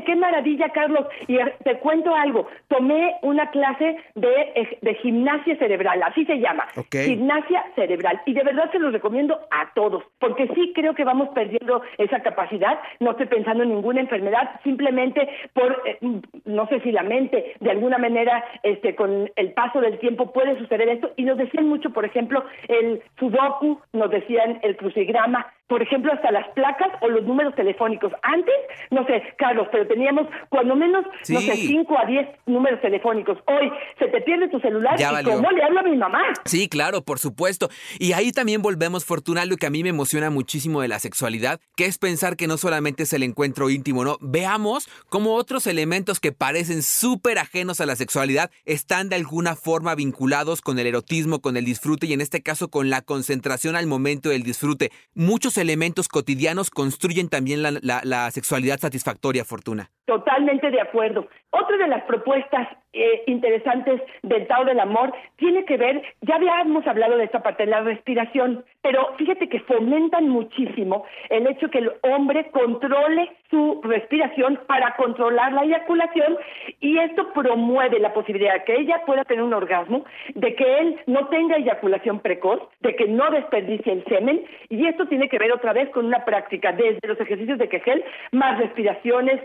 qué 0.04 0.16
maravilla, 0.16 0.68
Carlos. 0.70 1.06
Y 1.26 1.36
eh, 1.36 1.54
te 1.64 1.78
cuento 1.78 2.14
algo. 2.14 2.46
Tomé 2.68 3.16
una 3.22 3.50
clase 3.50 3.96
de, 4.14 4.78
de 4.80 4.94
gimnasia 4.96 5.56
cerebral, 5.56 6.02
así 6.02 6.24
se 6.24 6.38
llama. 6.38 6.66
Gimnasia 6.90 7.64
cerebral. 7.74 8.20
Y 8.26 8.34
de 8.34 8.42
verdad 8.42 8.70
se 8.72 8.78
los 8.78 8.92
recomiendo 8.92 9.38
a 9.50 9.72
todos, 9.74 10.04
porque 10.18 10.48
sí 10.54 10.72
creo 10.74 10.94
que 10.94 11.04
vamos 11.04 11.28
perdiendo 11.30 11.82
esa 11.98 12.20
capacidad. 12.22 12.80
No 13.00 13.12
estoy 13.12 13.26
pensando 13.26 13.62
en 13.62 13.70
ninguna 13.70 14.00
enfermedad, 14.00 14.60
simplemente 14.64 15.28
por, 15.52 15.82
eh, 15.86 15.98
no 16.44 16.66
sé 16.68 16.80
si 16.80 16.92
la 16.92 17.02
mente, 17.02 17.54
de 17.60 17.70
alguna 17.70 17.98
manera, 17.98 18.44
este, 18.62 18.94
con 18.94 19.30
el 19.36 19.52
paso 19.52 19.80
del 19.80 19.98
tiempo 19.98 20.32
puede 20.32 20.58
suceder 20.58 20.88
esto. 20.88 21.10
Y 21.16 21.24
nos 21.24 21.38
decían 21.38 21.68
mucho, 21.68 21.90
por 21.90 22.04
ejemplo, 22.04 22.44
el 22.68 23.02
sudoku, 23.18 23.80
nos 23.92 24.10
decían 24.10 24.58
el 24.62 24.76
crucigrama, 24.76 25.52
por 25.70 25.80
ejemplo, 25.82 26.12
hasta 26.12 26.32
las 26.32 26.48
placas 26.48 26.88
o 27.00 27.08
los 27.08 27.22
números 27.22 27.54
telefónicos. 27.54 28.12
Antes, 28.22 28.54
no 28.90 29.06
sé, 29.06 29.22
Carlos, 29.38 29.68
pero 29.70 29.86
teníamos 29.86 30.26
cuando 30.48 30.74
menos, 30.74 31.04
no 31.28 31.40
sé, 31.40 31.54
5 31.54 31.96
a 31.96 32.06
10 32.06 32.28
números 32.46 32.80
telefónicos. 32.80 33.38
Hoy 33.46 33.70
se 33.96 34.08
te 34.08 34.20
pierde 34.22 34.48
tu 34.48 34.58
celular 34.58 35.00
y 35.00 35.24
cómo 35.24 35.48
le 35.52 35.62
hablo 35.62 35.78
a 35.78 35.82
mi 35.84 35.96
mamá. 35.96 36.22
Sí, 36.44 36.68
claro, 36.68 37.02
por 37.02 37.20
supuesto. 37.20 37.68
Y 38.00 38.14
ahí 38.14 38.32
también 38.32 38.62
volvemos, 38.62 39.04
Fortuna, 39.04 39.44
lo 39.44 39.56
que 39.58 39.66
a 39.66 39.70
mí 39.70 39.84
me 39.84 39.90
emociona 39.90 40.28
muchísimo 40.28 40.82
de 40.82 40.88
la 40.88 40.98
sexualidad, 40.98 41.60
que 41.76 41.84
es 41.86 41.98
pensar 41.98 42.36
que 42.36 42.48
no 42.48 42.56
solamente 42.56 43.04
es 43.04 43.12
el 43.12 43.22
encuentro 43.22 43.70
íntimo, 43.70 44.02
¿no? 44.02 44.16
Veamos 44.20 44.88
cómo 45.08 45.34
otros 45.34 45.68
elementos 45.68 46.18
que 46.18 46.32
parecen 46.32 46.82
súper 46.82 47.38
ajenos 47.38 47.80
a 47.80 47.86
la 47.86 47.94
sexualidad 47.94 48.50
están 48.64 49.08
de 49.08 49.14
alguna 49.14 49.54
forma 49.54 49.94
vinculados 49.94 50.62
con 50.62 50.80
el 50.80 50.88
erotismo, 50.88 51.40
con 51.40 51.56
el 51.56 51.64
disfrute 51.64 52.08
y 52.08 52.12
en 52.12 52.22
este 52.22 52.42
caso 52.42 52.70
con 52.70 52.90
la 52.90 53.02
concentración 53.02 53.76
al 53.76 53.86
momento 53.86 54.30
del 54.30 54.42
disfrute. 54.42 54.90
Muchos 55.14 55.59
elementos 55.60 56.08
cotidianos 56.08 56.70
construyen 56.70 57.28
también 57.28 57.62
la, 57.62 58.30
sexualidad 58.30 58.80
satisfactoria, 58.80 59.44
Fortuna. 59.44 59.90
Totalmente 60.10 60.72
de 60.72 60.80
acuerdo. 60.80 61.28
Otra 61.50 61.76
de 61.76 61.86
las 61.86 62.02
propuestas 62.02 62.66
eh, 62.92 63.22
interesantes 63.28 64.02
del 64.22 64.48
Tao 64.48 64.64
del 64.64 64.80
Amor 64.80 65.12
tiene 65.36 65.64
que 65.64 65.76
ver, 65.76 66.02
ya 66.22 66.34
habíamos 66.34 66.84
hablado 66.86 67.16
de 67.16 67.24
esta 67.24 67.40
parte, 67.40 67.64
de 67.64 67.70
la 67.70 67.82
respiración, 67.82 68.64
pero 68.82 69.14
fíjate 69.16 69.48
que 69.48 69.60
fomentan 69.60 70.28
muchísimo 70.28 71.04
el 71.28 71.46
hecho 71.46 71.70
que 71.70 71.78
el 71.78 71.92
hombre 72.02 72.50
controle 72.50 73.30
su 73.50 73.80
respiración 73.84 74.60
para 74.66 74.96
controlar 74.96 75.52
la 75.52 75.62
eyaculación 75.62 76.38
y 76.80 76.98
esto 76.98 77.32
promueve 77.32 78.00
la 78.00 78.12
posibilidad 78.12 78.54
de 78.54 78.64
que 78.64 78.80
ella 78.80 79.02
pueda 79.06 79.24
tener 79.24 79.44
un 79.44 79.54
orgasmo, 79.54 80.04
de 80.34 80.54
que 80.56 80.78
él 80.78 81.00
no 81.06 81.28
tenga 81.28 81.56
eyaculación 81.56 82.20
precoz, 82.20 82.60
de 82.80 82.96
que 82.96 83.06
no 83.06 83.30
desperdicie 83.30 83.92
el 83.92 84.04
semen 84.04 84.44
y 84.68 84.86
esto 84.86 85.06
tiene 85.06 85.28
que 85.28 85.38
ver 85.38 85.52
otra 85.52 85.72
vez 85.72 85.90
con 85.90 86.06
una 86.06 86.24
práctica 86.24 86.72
desde 86.72 87.06
los 87.06 87.20
ejercicios 87.20 87.58
de 87.58 87.68
Kegel, 87.68 88.04
más 88.32 88.58
respiraciones, 88.58 89.40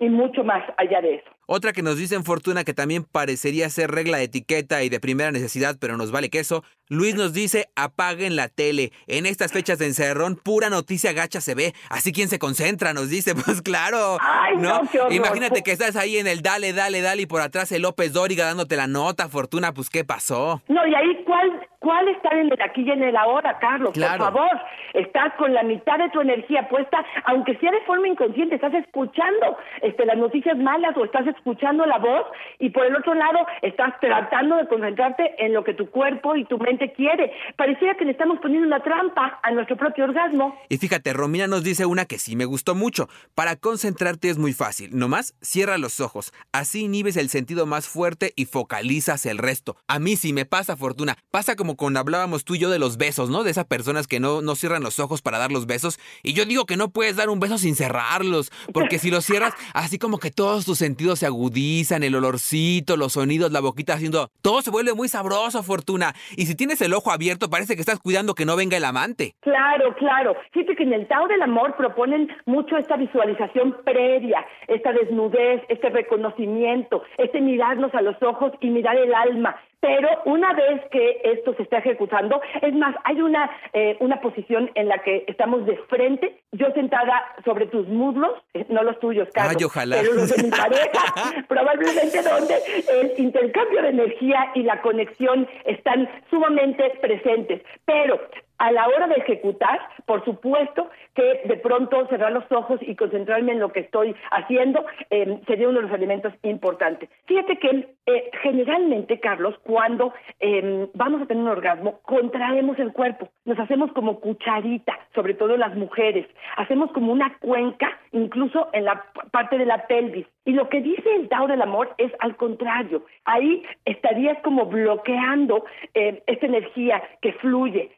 y 0.00 0.08
mucho 0.08 0.44
más 0.44 0.62
allá 0.76 1.00
de 1.00 1.16
eso. 1.16 1.37
Otra 1.50 1.72
que 1.72 1.80
nos 1.82 1.96
dicen 1.96 2.24
Fortuna 2.24 2.62
que 2.62 2.74
también 2.74 3.04
parecería 3.04 3.70
ser 3.70 3.90
regla 3.90 4.18
de 4.18 4.24
etiqueta 4.24 4.82
y 4.82 4.90
de 4.90 5.00
primera 5.00 5.30
necesidad, 5.30 5.76
pero 5.80 5.96
nos 5.96 6.12
vale 6.12 6.28
queso. 6.28 6.62
Luis 6.90 7.14
nos 7.14 7.32
dice, 7.32 7.70
apaguen 7.74 8.36
la 8.36 8.48
tele. 8.48 8.92
En 9.06 9.24
estas 9.24 9.50
fechas 9.50 9.78
de 9.78 9.86
encerrón, 9.86 10.36
pura 10.36 10.68
noticia 10.68 11.14
gacha 11.14 11.40
se 11.40 11.54
ve. 11.54 11.72
Así 11.88 12.12
quien 12.12 12.28
se 12.28 12.38
concentra, 12.38 12.92
nos 12.92 13.08
dice. 13.08 13.34
Pues 13.48 13.62
claro. 13.62 14.18
¿no? 14.58 14.82
Imagínate 15.08 15.62
que 15.62 15.72
estás 15.72 15.96
ahí 15.96 16.18
en 16.18 16.26
el 16.26 16.42
dale, 16.42 16.74
dale, 16.74 17.00
dale 17.00 17.22
y 17.22 17.26
por 17.26 17.40
atrás 17.40 17.72
el 17.72 17.80
López 17.80 18.12
Dóriga 18.12 18.44
dándote 18.44 18.76
la 18.76 18.86
nota, 18.86 19.30
Fortuna, 19.30 19.72
pues 19.72 19.88
¿qué 19.88 20.04
pasó? 20.04 20.60
No, 20.68 20.86
y 20.86 20.94
ahí 20.94 21.24
cuál 21.24 21.66
¿Cuál 21.80 22.08
está 22.08 22.30
en 22.30 22.52
el 22.52 22.60
aquí 22.60 22.82
y 22.82 22.90
en 22.90 23.04
el 23.04 23.16
ahora, 23.16 23.56
Carlos? 23.60 23.92
Por 23.92 24.18
favor, 24.18 24.50
estás 24.94 25.32
con 25.34 25.54
la 25.54 25.62
mitad 25.62 25.96
de 25.98 26.10
tu 26.10 26.20
energía 26.20 26.68
puesta, 26.68 27.04
aunque 27.24 27.56
sea 27.58 27.70
de 27.70 27.80
forma 27.82 28.08
inconsciente, 28.08 28.56
estás 28.56 28.74
escuchando 28.74 29.56
este, 29.82 30.04
las 30.04 30.16
noticias 30.16 30.58
malas 30.58 30.96
o 30.96 31.04
estás 31.04 31.26
escuchando 31.38 31.86
la 31.86 31.98
voz 31.98 32.26
y 32.58 32.70
por 32.70 32.84
el 32.86 32.94
otro 32.96 33.14
lado 33.14 33.38
estás 33.62 33.94
tratando 34.00 34.56
de 34.56 34.68
concentrarte 34.68 35.34
en 35.38 35.54
lo 35.54 35.64
que 35.64 35.74
tu 35.74 35.90
cuerpo 35.90 36.36
y 36.36 36.44
tu 36.44 36.58
mente 36.58 36.92
quiere. 36.92 37.32
Pareciera 37.56 37.96
que 37.96 38.04
le 38.04 38.12
estamos 38.12 38.38
poniendo 38.40 38.66
una 38.66 38.82
trampa 38.82 39.40
a 39.42 39.50
nuestro 39.52 39.76
propio 39.76 40.04
orgasmo. 40.04 40.58
Y 40.68 40.78
fíjate, 40.78 41.12
Romina 41.12 41.46
nos 41.46 41.64
dice 41.64 41.86
una 41.86 42.04
que 42.04 42.18
sí 42.18 42.36
me 42.36 42.44
gustó 42.44 42.74
mucho. 42.74 43.08
Para 43.34 43.56
concentrarte 43.56 44.28
es 44.28 44.38
muy 44.38 44.52
fácil. 44.52 44.96
Nomás 44.96 45.34
cierra 45.40 45.78
los 45.78 46.00
ojos. 46.00 46.32
Así 46.52 46.84
inhibes 46.84 47.16
el 47.16 47.28
sentido 47.28 47.66
más 47.66 47.88
fuerte 47.88 48.32
y 48.36 48.46
focalizas 48.46 49.26
el 49.26 49.38
resto. 49.38 49.76
A 49.86 49.98
mí 49.98 50.16
sí 50.16 50.32
me 50.32 50.44
pasa, 50.44 50.76
Fortuna. 50.76 51.16
Pasa 51.30 51.56
como 51.56 51.76
cuando 51.76 52.00
hablábamos 52.00 52.44
tú 52.44 52.54
y 52.54 52.58
yo 52.58 52.70
de 52.70 52.78
los 52.78 52.96
besos, 52.96 53.30
¿no? 53.30 53.44
De 53.44 53.50
esas 53.50 53.66
personas 53.66 54.06
que 54.06 54.20
no, 54.20 54.42
no 54.42 54.54
cierran 54.56 54.82
los 54.82 54.98
ojos 54.98 55.22
para 55.22 55.38
dar 55.38 55.52
los 55.52 55.66
besos. 55.66 55.98
Y 56.22 56.32
yo 56.32 56.44
digo 56.44 56.66
que 56.66 56.76
no 56.76 56.90
puedes 56.90 57.16
dar 57.16 57.30
un 57.30 57.40
beso 57.40 57.58
sin 57.58 57.76
cerrarlos, 57.76 58.50
porque 58.72 58.98
si 58.98 59.10
los 59.10 59.24
cierras, 59.24 59.54
así 59.74 59.98
como 59.98 60.18
que 60.18 60.30
todos 60.30 60.64
tus 60.64 60.78
sentidos 60.78 61.18
se 61.18 61.26
agudizan, 61.28 62.02
el 62.02 62.14
olorcito, 62.14 62.96
los 62.96 63.12
sonidos, 63.12 63.52
la 63.52 63.60
boquita 63.60 63.94
haciendo... 63.94 64.30
Todo 64.42 64.62
se 64.62 64.70
vuelve 64.70 64.94
muy 64.94 65.08
sabroso, 65.08 65.62
Fortuna. 65.62 66.14
Y 66.36 66.46
si 66.46 66.54
tienes 66.54 66.80
el 66.80 66.94
ojo 66.94 67.12
abierto, 67.12 67.48
parece 67.48 67.74
que 67.74 67.80
estás 67.80 68.00
cuidando 68.00 68.34
que 68.34 68.44
no 68.44 68.56
venga 68.56 68.76
el 68.76 68.84
amante. 68.84 69.34
Claro, 69.40 69.94
claro. 69.96 70.36
Fíjate 70.52 70.76
que 70.76 70.82
en 70.82 70.92
el 70.92 71.06
Tao 71.06 71.28
del 71.28 71.42
Amor 71.42 71.76
proponen 71.76 72.28
mucho 72.46 72.76
esta 72.76 72.96
visualización 72.96 73.76
previa, 73.84 74.44
esta 74.66 74.92
desnudez, 74.92 75.62
este 75.68 75.90
reconocimiento, 75.90 77.02
este 77.18 77.40
mirarnos 77.40 77.94
a 77.94 78.02
los 78.02 78.20
ojos 78.22 78.52
y 78.60 78.70
mirar 78.70 78.96
el 78.96 79.14
alma. 79.14 79.56
Pero 79.80 80.08
una 80.24 80.52
vez 80.54 80.82
que 80.90 81.20
esto 81.22 81.54
se 81.54 81.62
está 81.62 81.78
ejecutando, 81.78 82.40
es 82.62 82.74
más, 82.74 82.96
hay 83.04 83.20
una, 83.20 83.48
eh, 83.72 83.96
una 84.00 84.20
posición 84.20 84.70
en 84.74 84.88
la 84.88 84.98
que 85.02 85.24
estamos 85.28 85.66
de 85.66 85.76
frente, 85.88 86.40
yo 86.52 86.70
sentada 86.72 87.22
sobre 87.44 87.66
tus 87.66 87.86
muslos, 87.86 88.32
eh, 88.54 88.66
no 88.68 88.82
los 88.82 88.98
tuyos, 88.98 89.28
Carlos, 89.32 89.56
Ay, 89.56 89.64
ojalá. 89.64 89.96
pero 90.00 90.14
los 90.14 90.34
de 90.34 90.42
mi 90.42 90.50
pareja, 90.50 91.44
probablemente 91.48 92.22
donde 92.22 92.56
el 92.88 93.12
intercambio 93.18 93.82
de 93.82 93.88
energía 93.90 94.50
y 94.54 94.62
la 94.64 94.80
conexión 94.80 95.48
están 95.64 96.08
sumamente 96.28 96.90
presentes. 97.00 97.62
Pero 97.84 98.20
a 98.58 98.72
la 98.72 98.86
hora 98.88 99.06
de 99.06 99.14
ejecutar, 99.14 99.80
por 100.04 100.24
supuesto 100.24 100.90
que 101.14 101.42
de 101.44 101.56
pronto 101.56 102.06
cerrar 102.08 102.32
los 102.32 102.44
ojos 102.50 102.80
y 102.82 102.96
concentrarme 102.96 103.52
en 103.52 103.60
lo 103.60 103.72
que 103.72 103.80
estoy 103.80 104.14
haciendo 104.30 104.84
eh, 105.10 105.40
sería 105.46 105.68
uno 105.68 105.80
de 105.80 105.86
los 105.86 105.94
elementos 105.94 106.32
importantes. 106.42 107.08
Fíjate 107.26 107.58
que 107.58 107.94
eh, 108.06 108.30
generalmente, 108.42 109.20
Carlos, 109.20 109.54
cuando 109.62 110.12
eh, 110.40 110.88
vamos 110.94 111.22
a 111.22 111.26
tener 111.26 111.42
un 111.42 111.50
orgasmo, 111.50 112.00
contraemos 112.02 112.78
el 112.78 112.92
cuerpo, 112.92 113.28
nos 113.44 113.58
hacemos 113.58 113.92
como 113.92 114.20
cucharita, 114.20 114.98
sobre 115.14 115.34
todo 115.34 115.56
las 115.56 115.74
mujeres, 115.76 116.26
hacemos 116.56 116.90
como 116.92 117.12
una 117.12 117.38
cuenca, 117.38 117.98
incluso 118.12 118.68
en 118.72 118.84
la 118.84 119.04
parte 119.30 119.58
de 119.58 119.66
la 119.66 119.86
pelvis. 119.86 120.26
Y 120.48 120.52
lo 120.52 120.70
que 120.70 120.80
dice 120.80 121.14
el 121.14 121.28
Tao 121.28 121.46
del 121.46 121.60
amor 121.60 121.94
es 121.98 122.10
al 122.20 122.34
contrario, 122.36 123.04
ahí 123.26 123.62
estarías 123.84 124.38
como 124.42 124.64
bloqueando 124.64 125.66
esta 125.92 126.46
energía 126.46 127.02
que 127.20 127.34
fluye 127.34 127.90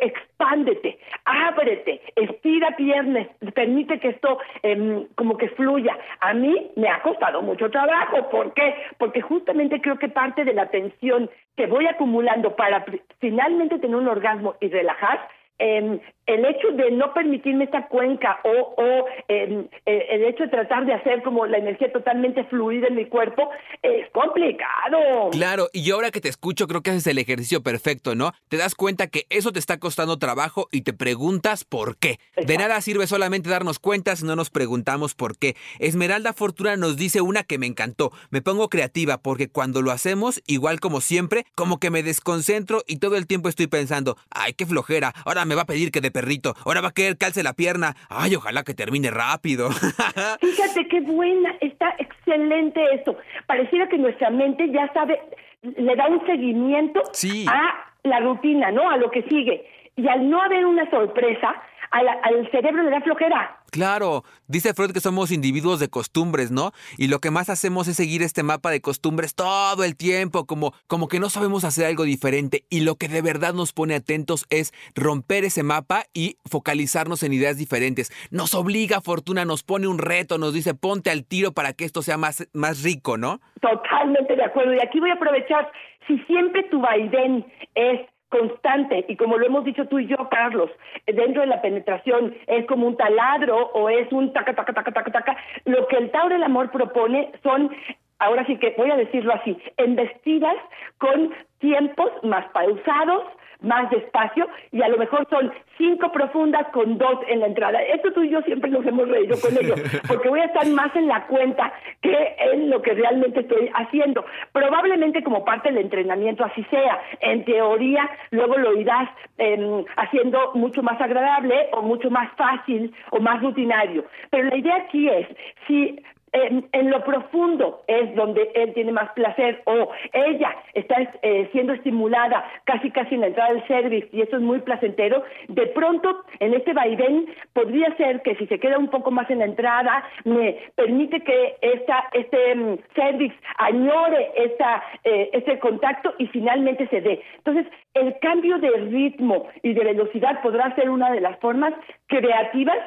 expándete, 0.00 0.98
ábrete, 1.24 2.00
estira 2.16 2.74
piernas, 2.76 3.28
permite 3.54 4.00
que 4.00 4.08
esto 4.08 4.38
em, 4.62 5.06
como 5.14 5.36
que 5.36 5.48
fluya. 5.50 5.96
A 6.20 6.34
mí 6.34 6.70
me 6.76 6.88
ha 6.88 7.02
costado 7.02 7.42
mucho 7.42 7.70
trabajo, 7.70 8.28
¿por 8.30 8.54
qué? 8.54 8.74
Porque 8.98 9.20
justamente 9.20 9.80
creo 9.80 9.98
que 9.98 10.08
parte 10.08 10.44
de 10.44 10.54
la 10.54 10.70
tensión 10.70 11.30
que 11.56 11.66
voy 11.66 11.86
acumulando 11.86 12.56
para 12.56 12.84
finalmente 13.18 13.78
tener 13.78 13.96
un 13.96 14.08
orgasmo 14.08 14.54
y 14.60 14.68
relajar 14.68 15.28
em, 15.58 16.00
el 16.34 16.44
hecho 16.44 16.70
de 16.72 16.92
no 16.92 17.12
permitirme 17.12 17.64
esta 17.64 17.88
cuenca 17.88 18.38
o, 18.44 18.74
o 18.76 19.06
em, 19.28 19.66
eh, 19.86 20.06
el 20.10 20.24
hecho 20.24 20.44
de 20.44 20.50
tratar 20.50 20.86
de 20.86 20.94
hacer 20.94 21.22
como 21.22 21.44
la 21.46 21.58
energía 21.58 21.90
totalmente 21.92 22.44
fluida 22.44 22.86
en 22.86 22.94
mi 22.94 23.06
cuerpo 23.06 23.50
es 23.82 24.08
complicado. 24.10 25.30
Claro, 25.32 25.68
y 25.72 25.90
ahora 25.90 26.10
que 26.10 26.20
te 26.20 26.28
escucho 26.28 26.68
creo 26.68 26.82
que 26.82 26.90
haces 26.90 27.06
el 27.08 27.18
ejercicio 27.18 27.62
perfecto, 27.62 28.14
¿no? 28.14 28.32
Te 28.48 28.56
das 28.56 28.74
cuenta 28.74 29.08
que 29.08 29.26
eso 29.28 29.50
te 29.52 29.58
está 29.58 29.78
costando 29.78 30.18
trabajo 30.18 30.68
y 30.70 30.82
te 30.82 30.92
preguntas 30.92 31.64
por 31.64 31.96
qué. 31.96 32.18
De 32.36 32.56
nada 32.56 32.80
sirve 32.80 33.06
solamente 33.06 33.50
darnos 33.50 33.78
cuenta 33.78 34.14
si 34.14 34.24
no 34.24 34.36
nos 34.36 34.50
preguntamos 34.50 35.14
por 35.14 35.36
qué. 35.36 35.56
Esmeralda 35.80 36.32
Fortuna 36.32 36.76
nos 36.76 36.96
dice 36.96 37.20
una 37.20 37.42
que 37.42 37.58
me 37.58 37.66
encantó. 37.66 38.12
Me 38.30 38.40
pongo 38.40 38.68
creativa 38.68 39.18
porque 39.18 39.48
cuando 39.48 39.82
lo 39.82 39.90
hacemos, 39.90 40.42
igual 40.46 40.78
como 40.78 41.00
siempre, 41.00 41.44
como 41.54 41.80
que 41.80 41.90
me 41.90 42.02
desconcentro 42.02 42.82
y 42.86 42.98
todo 42.98 43.16
el 43.16 43.26
tiempo 43.26 43.48
estoy 43.48 43.66
pensando, 43.66 44.16
ay, 44.30 44.52
qué 44.54 44.66
flojera, 44.66 45.12
ahora 45.24 45.44
me 45.44 45.54
va 45.54 45.62
a 45.62 45.66
pedir 45.66 45.90
que 45.90 46.00
de 46.00 46.10
perrito, 46.20 46.54
ahora 46.66 46.82
va 46.82 46.88
a 46.88 46.92
querer 46.92 47.16
calce 47.16 47.42
la 47.42 47.54
pierna, 47.54 47.96
ay, 48.10 48.34
ojalá 48.36 48.62
que 48.62 48.74
termine 48.74 49.10
rápido. 49.10 49.70
Fíjate 50.40 50.86
qué 50.88 51.00
buena, 51.00 51.56
está 51.60 51.94
excelente 51.98 52.80
eso. 52.94 53.16
Pareciera 53.46 53.88
que 53.88 53.96
nuestra 53.96 54.30
mente 54.30 54.70
ya 54.70 54.92
sabe, 54.92 55.18
le 55.62 55.96
da 55.96 56.08
un 56.08 56.24
seguimiento 56.26 57.00
a 57.48 57.86
la 58.02 58.20
rutina, 58.20 58.70
¿no? 58.70 58.90
A 58.90 58.98
lo 58.98 59.10
que 59.10 59.22
sigue. 59.22 59.64
Y 59.96 60.06
al 60.08 60.28
no 60.28 60.42
haber 60.42 60.66
una 60.66 60.88
sorpresa, 60.90 61.54
al, 61.90 62.50
cerebro 62.50 62.82
le 62.82 62.90
da 62.90 63.00
flojera. 63.00 63.56
Claro, 63.70 64.24
dice 64.48 64.74
Freud 64.74 64.92
que 64.92 65.00
somos 65.00 65.30
individuos 65.30 65.80
de 65.80 65.88
costumbres, 65.88 66.50
¿no? 66.50 66.72
Y 66.98 67.08
lo 67.08 67.20
que 67.20 67.30
más 67.30 67.48
hacemos 67.50 67.88
es 67.88 67.96
seguir 67.96 68.22
este 68.22 68.42
mapa 68.42 68.70
de 68.70 68.80
costumbres 68.80 69.34
todo 69.34 69.84
el 69.84 69.96
tiempo, 69.96 70.46
como, 70.46 70.74
como 70.86 71.08
que 71.08 71.20
no 71.20 71.30
sabemos 71.30 71.64
hacer 71.64 71.86
algo 71.86 72.04
diferente. 72.04 72.64
Y 72.68 72.80
lo 72.80 72.96
que 72.96 73.08
de 73.08 73.22
verdad 73.22 73.54
nos 73.54 73.72
pone 73.72 73.94
atentos 73.94 74.46
es 74.50 74.72
romper 74.94 75.44
ese 75.44 75.62
mapa 75.62 76.04
y 76.12 76.36
focalizarnos 76.44 77.22
en 77.22 77.32
ideas 77.32 77.56
diferentes. 77.56 78.10
Nos 78.30 78.54
obliga, 78.54 79.00
Fortuna, 79.00 79.44
nos 79.44 79.62
pone 79.62 79.86
un 79.86 79.98
reto, 79.98 80.38
nos 80.38 80.52
dice 80.52 80.74
ponte 80.74 81.10
al 81.10 81.24
tiro 81.24 81.52
para 81.52 81.72
que 81.72 81.84
esto 81.84 82.02
sea 82.02 82.16
más, 82.16 82.48
más 82.52 82.82
rico, 82.82 83.16
¿no? 83.16 83.40
Totalmente 83.60 84.36
de 84.36 84.44
acuerdo. 84.44 84.74
Y 84.74 84.78
aquí 84.82 85.00
voy 85.00 85.10
a 85.10 85.14
aprovechar, 85.14 85.70
si 86.06 86.18
siempre 86.20 86.64
tu 86.64 86.80
vaivén 86.80 87.46
es 87.74 88.00
constante 88.30 89.04
y 89.08 89.16
como 89.16 89.36
lo 89.36 89.46
hemos 89.46 89.64
dicho 89.64 89.86
tú 89.86 89.98
y 89.98 90.06
yo, 90.06 90.16
Carlos, 90.30 90.70
dentro 91.06 91.42
de 91.42 91.48
la 91.48 91.60
penetración 91.60 92.34
es 92.46 92.64
como 92.66 92.86
un 92.86 92.96
taladro 92.96 93.70
o 93.74 93.90
es 93.90 94.10
un 94.12 94.32
taca, 94.32 94.54
taca, 94.54 94.72
taca, 94.72 94.92
taca, 94.92 95.12
taca. 95.12 95.36
Lo 95.66 95.86
que 95.88 95.96
el 95.96 96.10
Tao 96.10 96.28
del 96.28 96.42
Amor 96.42 96.70
propone 96.70 97.32
son, 97.42 97.70
ahora 98.18 98.46
sí 98.46 98.56
que 98.56 98.74
voy 98.78 98.90
a 98.90 98.96
decirlo 98.96 99.34
así, 99.34 99.58
embestidas 99.76 100.56
con 100.98 101.34
tiempos 101.58 102.10
más 102.22 102.46
pausados, 102.52 103.24
más 103.62 103.90
despacio 103.90 104.48
y 104.72 104.82
a 104.82 104.88
lo 104.88 104.98
mejor 104.98 105.26
son 105.28 105.52
cinco 105.76 106.10
profundas 106.12 106.66
con 106.72 106.98
dos 106.98 107.18
en 107.28 107.40
la 107.40 107.46
entrada. 107.46 107.82
Esto 107.82 108.12
tú 108.12 108.22
y 108.22 108.30
yo 108.30 108.40
siempre 108.42 108.70
nos 108.70 108.86
hemos 108.86 109.08
reído 109.08 109.36
con 109.40 109.52
ello, 109.52 109.74
porque 110.08 110.28
voy 110.28 110.40
a 110.40 110.46
estar 110.46 110.66
más 110.68 110.94
en 110.96 111.08
la 111.08 111.26
cuenta 111.26 111.72
que 112.00 112.36
en 112.38 112.70
lo 112.70 112.82
que 112.82 112.94
realmente 112.94 113.40
estoy 113.40 113.70
haciendo. 113.74 114.24
Probablemente 114.52 115.22
como 115.22 115.44
parte 115.44 115.70
del 115.70 115.78
entrenamiento 115.84 116.44
así 116.44 116.64
sea. 116.64 117.00
En 117.20 117.44
teoría, 117.44 118.08
luego 118.30 118.56
lo 118.56 118.78
irás 118.78 119.08
em, 119.38 119.84
haciendo 119.96 120.52
mucho 120.54 120.82
más 120.82 121.00
agradable 121.00 121.68
o 121.72 121.82
mucho 121.82 122.10
más 122.10 122.30
fácil 122.36 122.94
o 123.10 123.20
más 123.20 123.42
rutinario. 123.42 124.04
Pero 124.30 124.48
la 124.48 124.56
idea 124.56 124.76
aquí 124.76 125.08
es, 125.08 125.26
si 125.66 126.02
en, 126.32 126.90
lo 126.90 127.04
profundo 127.04 127.82
es 127.86 128.14
donde 128.14 128.50
él 128.54 128.72
tiene 128.74 128.92
más 128.92 129.10
placer 129.12 129.62
o 129.66 129.90
ella 130.12 130.56
está 130.74 130.96
eh, 131.22 131.48
siendo 131.52 131.72
estimulada 131.72 132.44
casi 132.64 132.90
casi 132.90 133.14
en 133.14 133.22
la 133.22 133.26
entrada 133.28 133.54
del 133.54 133.66
service 133.66 134.08
y 134.12 134.22
eso 134.22 134.36
es 134.36 134.42
muy 134.42 134.60
placentero, 134.60 135.24
de 135.48 135.66
pronto 135.68 136.24
en 136.38 136.54
este 136.54 136.72
vaivén 136.72 137.26
podría 137.52 137.94
ser 137.96 138.22
que 138.22 138.36
si 138.36 138.46
se 138.46 138.58
queda 138.58 138.78
un 138.78 138.88
poco 138.88 139.10
más 139.10 139.28
en 139.30 139.38
la 139.38 139.44
entrada 139.46 140.04
me 140.24 140.58
permite 140.74 141.20
que 141.20 141.56
esta, 141.60 142.08
este 142.12 142.52
um, 142.54 142.78
service 142.94 143.34
añore 143.58 144.30
esta, 144.36 144.82
eh, 145.04 145.30
este 145.32 145.58
contacto 145.58 146.14
y 146.18 146.26
finalmente 146.28 146.86
se 146.88 147.00
dé. 147.00 147.22
Entonces, 147.38 147.66
el 147.94 148.18
cambio 148.20 148.58
de 148.58 148.70
ritmo 148.70 149.48
y 149.62 149.72
de 149.72 149.84
velocidad 149.84 150.40
podrá 150.42 150.74
ser 150.74 150.90
una 150.90 151.10
de 151.10 151.20
las 151.20 151.38
formas 151.40 151.72
creativas 152.06 152.78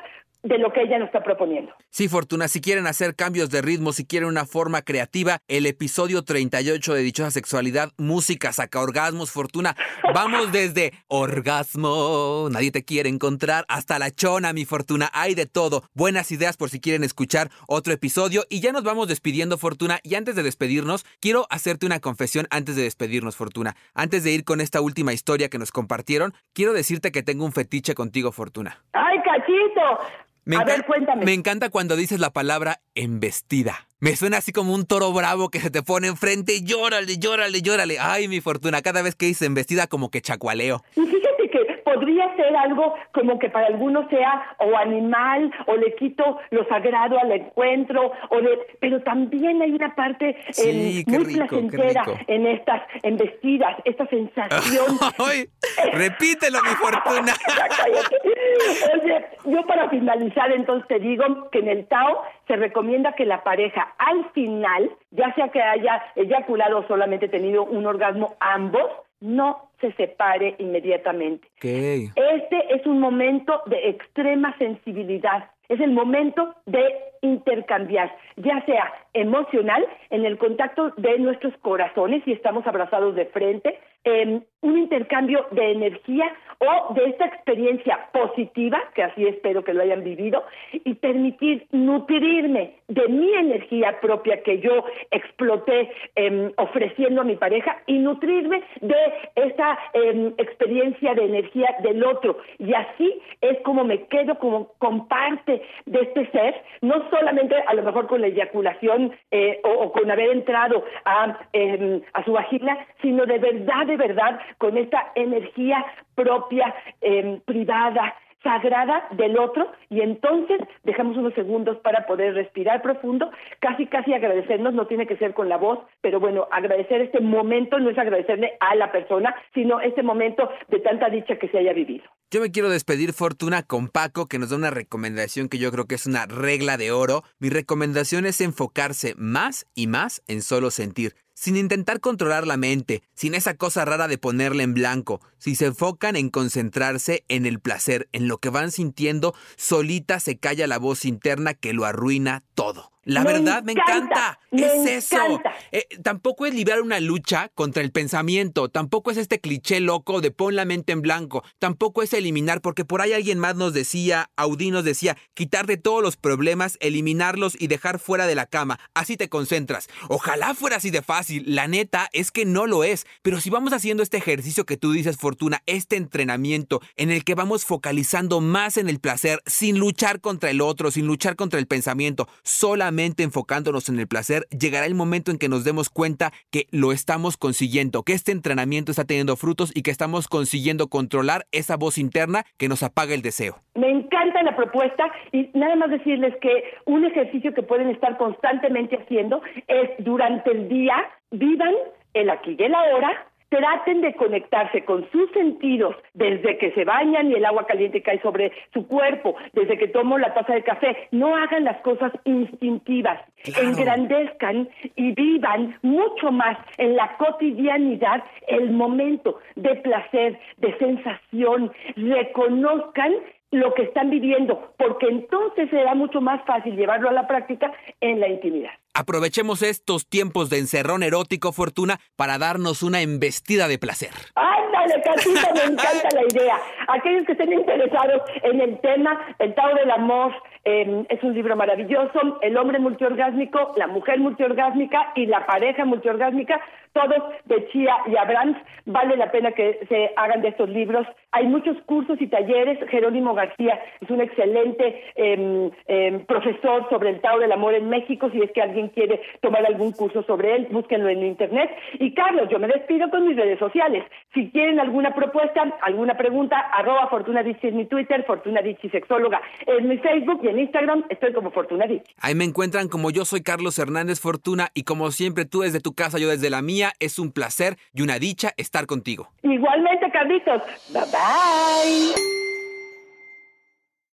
de 0.44 0.58
lo 0.58 0.72
que 0.74 0.82
ella 0.82 1.00
nos 1.00 1.08
está 1.08 1.24
proponiendo. 1.24 1.74
Sí, 1.90 2.10
Fortuna, 2.10 2.48
si 2.48 2.60
quieren 2.60 2.86
hacer 2.86 3.16
cambios 3.16 3.50
de 3.50 3.62
ritmo, 3.62 3.94
si 3.94 4.06
quieren 4.06 4.28
una 4.28 4.46
forma 4.46 4.82
creativa, 4.82 5.40
el 5.48 5.66
episodio 5.66 6.24
38 6.24 6.94
de 6.94 7.02
Dichosa 7.02 7.32
Sexualidad, 7.32 7.92
música, 7.98 8.52
saca 8.52 8.82
orgasmos, 8.82 9.32
Fortuna. 9.32 9.76
Vamos 10.14 10.52
desde 10.52 10.94
orgasmo, 11.08 12.50
nadie 12.52 12.72
te 12.72 12.84
quiere 12.84 13.10
encontrar, 13.10 13.64
hasta 13.70 14.00
la 14.00 14.12
chona, 14.12 14.52
mi 14.52 14.66
Fortuna. 14.66 15.10
Hay 15.14 15.34
de 15.34 15.46
todo. 15.46 15.84
Buenas 15.94 16.32
ideas 16.32 16.58
por 16.58 16.70
si 16.70 16.82
quieren 16.82 17.04
escuchar 17.04 17.50
otro 17.68 17.94
episodio. 17.94 18.44
Y 18.50 18.60
ya 18.60 18.74
nos 18.74 18.84
vamos 18.84 19.08
despidiendo, 19.08 19.58
Fortuna. 19.58 20.00
Y 20.04 20.16
antes 20.16 20.36
de 20.36 20.44
despedirnos, 20.44 21.06
quiero 21.22 21.48
hacerte 21.50 21.86
una 21.86 22.02
confesión 22.02 22.48
antes 22.50 22.76
de 22.76 22.84
despedirnos, 22.84 23.38
Fortuna. 23.38 23.76
Antes 23.94 24.26
de 24.26 24.32
ir 24.32 24.44
con 24.44 24.60
esta 24.60 24.82
última 24.82 25.14
historia 25.14 25.50
que 25.50 25.58
nos 25.58 25.72
compartieron, 25.72 26.34
quiero 26.52 26.74
decirte 26.74 27.12
que 27.14 27.24
tengo 27.24 27.46
un 27.46 27.54
fetiche 27.54 27.96
contigo, 27.96 28.34
Fortuna. 28.34 28.84
¡Ay, 28.92 29.18
cachito! 29.24 30.33
Me 30.46 30.58
a 30.58 30.64
ver, 30.64 30.86
cuéntame. 30.86 31.26
Me 31.26 31.34
encanta 31.34 31.70
cuando 31.70 31.96
dices 31.96 32.20
la 32.20 32.32
palabra 32.32 32.82
embestida. 32.96 33.88
Me 34.04 34.18
suena 34.18 34.40
así 34.40 34.52
como 34.52 34.74
un 34.74 34.86
toro 34.86 35.14
bravo 35.14 35.48
que 35.48 35.62
se 35.62 35.72
te 35.72 35.82
pone 35.82 36.08
enfrente. 36.08 36.56
Y 36.56 36.66
llórale, 36.66 37.16
llórale, 37.18 37.62
llórale. 37.62 38.00
Ay, 38.02 38.28
mi 38.28 38.42
fortuna, 38.42 38.82
cada 38.82 39.02
vez 39.02 39.16
que 39.16 39.28
dices 39.28 39.48
embestida 39.48 39.88
como 39.88 40.12
que 40.12 40.20
chacualeo. 40.20 40.82
Y 40.98 41.02
fíjate 41.06 41.50
que 41.50 41.64
podría 41.86 42.36
ser 42.36 42.54
algo 42.54 42.96
como 43.14 43.40
que 43.40 43.50
para 43.50 43.68
algunos 43.68 44.10
sea 44.10 44.58
o 44.60 44.76
animal 44.76 45.50
o 45.68 45.78
le 45.78 45.96
quito 45.96 46.38
lo 46.52 46.68
sagrado 46.68 47.18
al 47.18 47.32
encuentro 47.32 48.12
o 48.30 48.42
de 48.42 48.60
pero 48.82 49.02
también 49.04 49.62
hay 49.62 49.72
una 49.72 49.96
parte 49.96 50.36
em, 50.58 51.04
muy 51.08 51.36
placentera 51.36 52.04
en 52.28 52.48
estas 52.48 52.82
embestidas 53.04 53.78
esta 53.86 54.06
sensación. 54.08 54.98
Ay, 55.18 55.48
repítelo 55.94 56.60
mi 56.62 56.76
fortuna. 56.76 57.34
Oye, 59.02 59.26
yo 59.46 59.66
para 59.66 59.90
finalizar 59.90 60.52
entonces 60.52 60.88
te 60.90 61.00
digo 61.00 61.50
que 61.52 61.60
en 61.60 61.70
el 61.70 61.88
Tao 61.88 62.24
se 62.48 62.56
recomienda 62.56 63.14
que 63.14 63.26
la 63.26 63.44
pareja 63.44 63.93
al 63.98 64.30
final 64.32 64.92
ya 65.12 65.34
sea 65.36 65.50
que 65.50 65.62
haya 65.62 66.04
eyaculado 66.16 66.80
o 66.80 66.88
solamente 66.88 67.28
tenido 67.28 67.64
un 67.64 67.86
orgasmo 67.86 68.36
ambos 68.40 68.90
no 69.24 69.70
se 69.80 69.94
separe 69.94 70.56
inmediatamente. 70.60 71.48
Este 71.62 72.76
es 72.76 72.86
un 72.86 73.00
momento 73.00 73.62
de 73.68 73.90
extrema 73.90 74.56
sensibilidad. 74.58 75.50
Es 75.70 75.80
el 75.80 75.92
momento 75.92 76.54
de 76.66 76.94
intercambiar, 77.22 78.14
ya 78.36 78.64
sea 78.66 78.94
emocional, 79.14 79.88
en 80.10 80.26
el 80.26 80.38
contacto 80.38 80.90
de 80.98 81.18
nuestros 81.20 81.56
corazones, 81.62 82.22
y 82.26 82.34
estamos 82.34 82.68
abrazados 82.68 83.16
de 83.16 83.26
frente, 83.28 83.80
en 84.04 84.46
un 84.64 84.78
intercambio 84.78 85.46
de 85.52 85.72
energía 85.72 86.34
o 86.60 86.94
de 86.94 87.06
esta 87.10 87.26
experiencia 87.26 88.08
positiva, 88.12 88.82
que 88.96 89.04
así 89.04 89.26
espero 89.28 89.64
que 89.64 89.74
lo 89.74 89.84
hayan 89.84 90.04
vivido, 90.04 90.44
y 90.72 90.94
permitir 90.96 91.68
nutrirme 91.72 92.76
de 92.88 93.08
mi 93.08 93.34
energía 93.34 94.00
propia 94.00 94.42
que 94.44 94.60
yo 94.60 94.86
exploté 95.12 95.92
em, 96.16 96.52
ofreciendo 96.58 97.22
a 97.22 97.24
mi 97.24 97.36
pareja 97.36 97.78
y 97.86 98.00
nutrirme 98.00 98.64
de 98.82 98.96
esa 99.36 99.78
em, 99.94 100.34
experiencia 100.38 101.14
de 101.14 101.26
energía 101.26 101.76
del 101.82 102.04
otro. 102.04 102.38
Y 102.60 102.74
así 102.74 103.22
es 103.42 103.60
como 103.62 103.84
me 103.84 104.04
quedo 104.06 104.36
como 104.40 104.74
con 104.78 105.08
parte 105.08 105.62
de 105.86 106.00
este 106.00 106.30
ser, 106.32 106.56
no 106.82 107.10
solamente 107.10 107.56
a 107.68 107.74
lo 107.74 107.84
mejor 107.84 108.08
con 108.08 108.22
la 108.22 108.28
eyaculación 108.28 109.14
eh, 109.32 109.60
o, 109.64 109.92
con 109.92 110.10
haber 110.10 110.30
entrado 110.32 110.84
a, 111.06 111.40
em, 111.52 112.02
a 112.14 112.24
su 112.24 112.32
vagina, 112.32 112.78
sino 113.02 113.26
de 113.26 113.38
verdad, 113.40 113.86
de 113.86 113.98
verdad, 113.98 114.40
con 114.58 114.78
esta 114.78 115.12
energía 115.16 115.86
propia, 116.16 116.74
eh, 117.02 117.42
privada, 117.46 118.16
sagrada 118.44 119.08
del 119.12 119.40
otro 119.40 119.72
y 119.90 120.02
entonces 120.02 120.60
dejamos 120.84 121.18
unos 121.18 121.34
segundos 121.34 121.78
para 121.78 122.06
poder 122.06 122.36
respirar 122.36 122.82
profundo, 122.82 123.32
casi 123.60 123.88
casi 123.88 124.14
agradecernos, 124.14 124.74
no 124.74 124.86
tiene 124.86 125.08
que 125.08 125.18
ser 125.18 125.34
con 125.34 125.50
la 125.50 125.58
voz, 125.58 125.80
pero 126.02 126.20
bueno, 126.20 126.48
agradecer 126.52 127.02
este 127.02 127.22
momento 127.22 127.80
no 127.80 127.90
es 127.90 127.98
agradecerle 127.98 128.54
a 128.60 128.76
la 128.76 128.92
persona, 128.92 129.34
sino 129.54 129.80
este 129.80 130.04
momento 130.04 130.50
de 130.68 130.80
tanta 130.80 131.10
dicha 131.10 131.38
que 131.38 131.48
se 131.48 131.58
haya 131.58 131.74
vivido. 131.74 132.04
Yo 132.30 132.42
me 132.42 132.52
quiero 132.52 132.70
despedir, 132.70 133.14
Fortuna, 133.14 133.64
con 133.64 133.88
Paco, 133.88 134.28
que 134.28 134.40
nos 134.40 134.50
da 134.50 134.58
una 134.58 134.72
recomendación 134.72 135.50
que 135.50 135.60
yo 135.60 135.72
creo 135.72 135.86
que 135.86 135.96
es 135.96 136.08
una 136.08 136.26
regla 136.26 136.78
de 136.78 136.92
oro. 136.92 137.22
Mi 137.40 137.50
recomendación 137.50 138.26
es 138.26 138.42
enfocarse 138.42 139.14
más 139.18 139.68
y 139.76 139.88
más 139.88 140.24
en 140.28 140.42
solo 140.42 140.72
sentir 140.72 141.14
sin 141.44 141.58
intentar 141.58 142.00
controlar 142.00 142.48
la 142.48 142.56
mente, 142.56 143.04
sin 143.16 143.36
esa 143.36 143.56
cosa 143.56 143.84
rara 143.84 144.08
de 144.08 144.18
ponerla 144.18 144.64
en 144.64 144.74
blanco, 144.74 145.20
si 145.40 145.56
se 145.56 145.66
enfocan 145.66 146.16
en 146.16 146.30
concentrarse 146.30 147.26
en 147.28 147.46
el 147.46 147.60
placer, 147.60 148.08
en 148.14 148.30
lo 148.30 148.38
que 148.38 148.48
van 148.48 148.72
sintiendo, 148.72 149.36
solita 149.58 150.22
se 150.22 150.38
calla 150.38 150.68
la 150.68 150.80
voz 150.80 151.04
interna 151.04 151.54
que 151.54 151.74
lo 151.74 151.84
arruina 151.84 152.46
todo. 152.56 152.93
La 153.06 153.24
verdad, 153.24 153.64
me 153.64 153.74
encanta. 153.74 154.40
es 154.52 154.86
eso. 154.86 155.42
Eh, 155.72 155.86
tampoco 156.02 156.46
es 156.46 156.54
librar 156.54 156.82
una 156.82 157.00
lucha 157.02 157.50
contra 157.54 157.84
el 157.84 157.92
pensamiento. 157.92 158.70
Tampoco 158.70 159.12
es 159.12 159.18
este 159.18 159.40
cliché 159.40 159.82
loco 159.82 160.22
de 160.22 160.32
pon 160.32 160.56
la 160.56 160.64
mente 160.64 160.94
en 160.94 161.02
blanco. 161.02 161.44
Tampoco 161.60 162.02
es 162.02 162.14
eliminar, 162.14 162.62
porque 162.62 162.86
por 162.86 163.02
ahí 163.02 163.12
alguien 163.12 163.40
más 163.40 163.56
nos 163.56 163.74
decía, 163.74 164.30
Audi 164.38 164.72
nos 164.72 164.86
decía, 164.86 165.18
quitarte 165.34 165.76
todos 165.76 166.02
los 166.02 166.16
problemas, 166.16 166.78
eliminarlos 166.80 167.60
y 167.60 167.68
dejar 167.68 168.00
fuera 168.00 168.26
de 168.26 168.36
la 168.36 168.46
cama. 168.46 168.80
Así 168.94 169.18
te 169.18 169.28
concentras. 169.28 169.90
Ojalá 170.08 170.54
fuera 170.54 170.78
así 170.78 170.90
de 170.90 171.02
fácil. 171.02 171.44
La 171.48 171.68
neta 171.68 172.10
es 172.14 172.32
que 172.32 172.46
no 172.46 172.68
lo 172.68 172.86
es. 172.86 173.06
Pero 173.22 173.42
si 173.42 173.50
vamos 173.50 173.74
haciendo 173.74 174.02
este 174.02 174.18
ejercicio 174.18 174.66
que 174.66 174.78
tú 174.78 174.94
dices, 174.94 175.18
Fortuna, 175.18 175.62
este 175.66 175.98
entrenamiento 175.98 176.82
en 176.96 177.12
el 177.12 177.26
que 177.26 177.36
vamos 177.36 177.66
focalizando 177.66 178.40
más 178.40 178.78
en 178.78 178.88
el 178.88 179.00
placer, 179.00 179.42
sin 179.46 179.78
luchar 179.78 180.22
contra 180.22 180.52
el 180.52 180.62
otro, 180.62 180.90
sin 180.90 181.06
luchar 181.06 181.36
contra 181.36 181.60
el 181.60 181.68
pensamiento, 181.68 182.30
solamente 182.44 182.93
enfocándonos 183.00 183.90
en 183.90 184.00
el 184.00 184.08
placer, 184.08 184.46
llegará 184.50 184.86
el 184.86 184.96
momento 184.96 185.32
en 185.32 185.38
que 185.38 185.50
nos 185.50 185.64
demos 185.64 185.90
cuenta 185.90 186.32
que 186.52 186.68
lo 186.72 186.92
estamos 186.92 187.38
consiguiendo, 187.38 188.04
que 188.04 188.14
este 188.14 188.32
entrenamiento 188.32 188.92
está 188.92 189.06
teniendo 189.06 189.36
frutos 189.36 189.72
y 189.76 189.82
que 189.82 189.92
estamos 189.92 190.28
consiguiendo 190.28 190.88
controlar 190.88 191.46
esa 191.52 191.76
voz 191.76 191.98
interna 191.98 192.44
que 192.58 192.70
nos 192.70 192.84
apaga 192.84 193.14
el 193.14 193.22
deseo. 193.22 193.58
Me 193.76 193.90
encanta 193.90 194.44
la 194.44 194.56
propuesta 194.56 195.12
y 195.32 195.50
nada 195.54 195.76
más 195.76 195.90
decirles 195.90 196.34
que 196.42 196.64
un 196.86 197.06
ejercicio 197.06 197.54
que 197.54 197.64
pueden 197.64 197.90
estar 197.90 198.18
constantemente 198.18 198.98
haciendo 198.98 199.42
es 199.68 199.90
durante 200.00 200.52
el 200.52 200.70
día, 200.70 200.96
vivan 201.32 201.74
el 202.14 202.30
aquí 202.30 202.56
y 202.58 202.64
el 202.64 202.76
ahora, 202.76 203.28
traten 203.54 204.02
de 204.02 204.16
conectarse 204.16 204.84
con 204.84 205.08
sus 205.12 205.30
sentidos 205.32 205.96
desde 206.14 206.58
que 206.58 206.72
se 206.72 206.86
bañan 206.86 207.30
y 207.30 207.36
el 207.36 207.46
agua 207.46 207.68
caliente 207.68 208.02
cae 208.02 208.20
sobre 208.22 208.52
su 208.74 208.88
cuerpo, 208.88 209.36
desde 209.54 209.78
que 209.78 209.88
tomo 209.88 210.18
la 210.18 210.34
taza 210.34 210.54
de 210.54 210.64
café. 210.64 211.08
No 211.12 211.36
hagan 211.36 211.64
las 211.64 211.80
cosas 211.82 212.12
instintivas, 212.26 213.22
engrandezcan 213.62 214.70
y 214.96 215.12
vivan 215.12 215.78
mucho 215.84 216.32
más 216.32 216.58
en 216.78 216.96
la 216.96 217.16
cotidianidad 217.18 218.24
el 218.48 218.72
momento 218.72 219.40
de 219.56 219.76
placer, 219.76 220.40
de 220.58 220.76
sensación. 220.80 221.72
Reconozcan 221.96 223.14
lo 223.54 223.74
que 223.76 223.84
están 223.84 224.10
viviendo, 224.10 224.74
porque 224.78 225.08
entonces 225.08 225.70
será 225.70 225.94
mucho 225.94 226.22
más 226.22 226.44
fácil 226.46 226.76
llevarlo 226.76 227.10
a 227.10 227.14
la 227.14 227.28
práctica 227.28 227.72
en 228.02 228.20
la 228.20 228.28
intimidad. 228.28 228.72
Aprovechemos 228.96 229.62
estos 229.64 230.08
tiempos 230.08 230.50
de 230.50 230.60
encerrón 230.60 231.02
erótico, 231.02 231.52
Fortuna, 231.52 232.00
para 232.16 232.38
darnos 232.38 232.84
una 232.84 233.02
embestida 233.02 233.68
de 233.68 233.80
placer. 233.80 234.12
Ándale, 234.36 235.02
Casita, 235.02 235.52
me 235.54 235.74
encanta 235.74 236.10
la 236.14 236.24
idea. 236.30 236.60
Aquellos 236.88 237.26
que 237.26 237.32
estén 237.32 237.54
interesados 237.54 238.22
en 238.44 238.62
el 238.62 238.80
tema, 238.82 239.20
el 239.40 239.56
Tao 239.56 239.74
del 239.76 239.90
Amor 239.90 240.32
em, 240.64 241.06
es 241.10 241.24
un 241.24 241.34
libro 241.34 241.56
maravilloso, 241.56 242.40
el 242.42 242.58
hombre 242.58 242.80
multiorgásmico, 242.80 243.74
la 243.78 243.88
mujer 243.88 244.20
multiorgásmica 244.20 245.12
y 245.16 245.26
la 245.26 245.46
pareja 245.46 245.86
multiorgásmica, 245.86 246.62
todos 246.94 247.34
de 247.46 247.68
Chia 247.70 247.96
y 248.08 248.16
Abrams. 248.16 248.58
Vale 248.86 249.18
la 249.18 249.32
pena 249.32 249.54
que 249.54 249.80
se 249.90 250.12
hagan 250.18 250.42
de 250.42 250.50
estos 250.50 250.70
libros. 250.70 251.08
Hay 251.34 251.48
muchos 251.48 251.78
cursos 251.86 252.20
y 252.22 252.28
talleres. 252.28 252.80
Jerónimo 252.90 253.34
García 253.34 253.80
es 254.02 254.10
un 254.10 254.22
excelente 254.22 255.04
em, 255.16 255.72
em, 255.88 256.26
profesor 256.26 256.88
sobre 256.90 257.10
el 257.10 257.22
Tao 257.22 257.40
del 257.40 257.52
Amor 257.52 257.74
en 257.74 257.90
México. 257.90 258.30
Si 258.32 258.42
es 258.42 258.52
que 258.52 258.62
alguien 258.62 258.90
quiere 258.90 259.22
tomar 259.42 259.66
algún 259.66 259.92
curso 259.92 260.24
sobre 260.24 260.56
él, 260.56 260.68
búsquenlo 260.72 261.10
en 261.10 261.24
internet. 261.24 261.70
Y 262.00 262.14
Carlos, 262.14 262.50
yo 262.50 262.60
me 262.60 262.68
despido 262.68 263.10
con 263.10 263.28
mis 263.28 263.36
redes 263.36 263.60
sociales. 263.60 264.04
Si 264.34 264.50
quieren 264.52 264.80
alguna 264.80 265.14
propuesta, 265.14 265.78
alguna 265.82 266.16
pregunta, 266.16 266.58
arroba 266.58 267.08
Fortuna 267.08 267.42
en 267.42 267.78
mi 267.78 267.86
Twitter, 267.86 268.24
Fortuna 268.26 268.62
Sexóloga 268.92 269.42
en 269.66 269.88
mi 269.88 269.98
Facebook 269.98 270.42
y 270.44 270.48
en 270.48 270.60
Instagram 270.60 271.04
estoy 271.10 271.34
como 271.34 271.52
Fortuna 271.52 271.86
Ahí 272.20 272.36
me 272.36 272.44
encuentran 272.46 272.88
como 272.88 273.12
yo 273.12 273.26
soy 273.26 273.42
Carlos 273.42 273.78
Hernández 273.80 274.20
Fortuna 274.20 274.70
y 274.74 274.84
como 274.84 275.12
siempre 275.12 275.46
tú 275.46 275.62
desde 275.62 275.80
tu 275.80 275.94
casa, 275.94 276.20
yo 276.20 276.30
desde 276.30 276.50
la 276.50 276.62
mía, 276.62 276.94
es 277.00 277.20
un 277.20 277.32
placer 277.32 277.78
y 277.94 278.02
una 278.02 278.20
dicha 278.20 278.52
estar 278.58 278.86
contigo. 278.86 279.30
Igualmente, 279.42 280.10
Carlitos. 280.12 280.62
Bye 280.94 281.23
bye. 281.24 282.53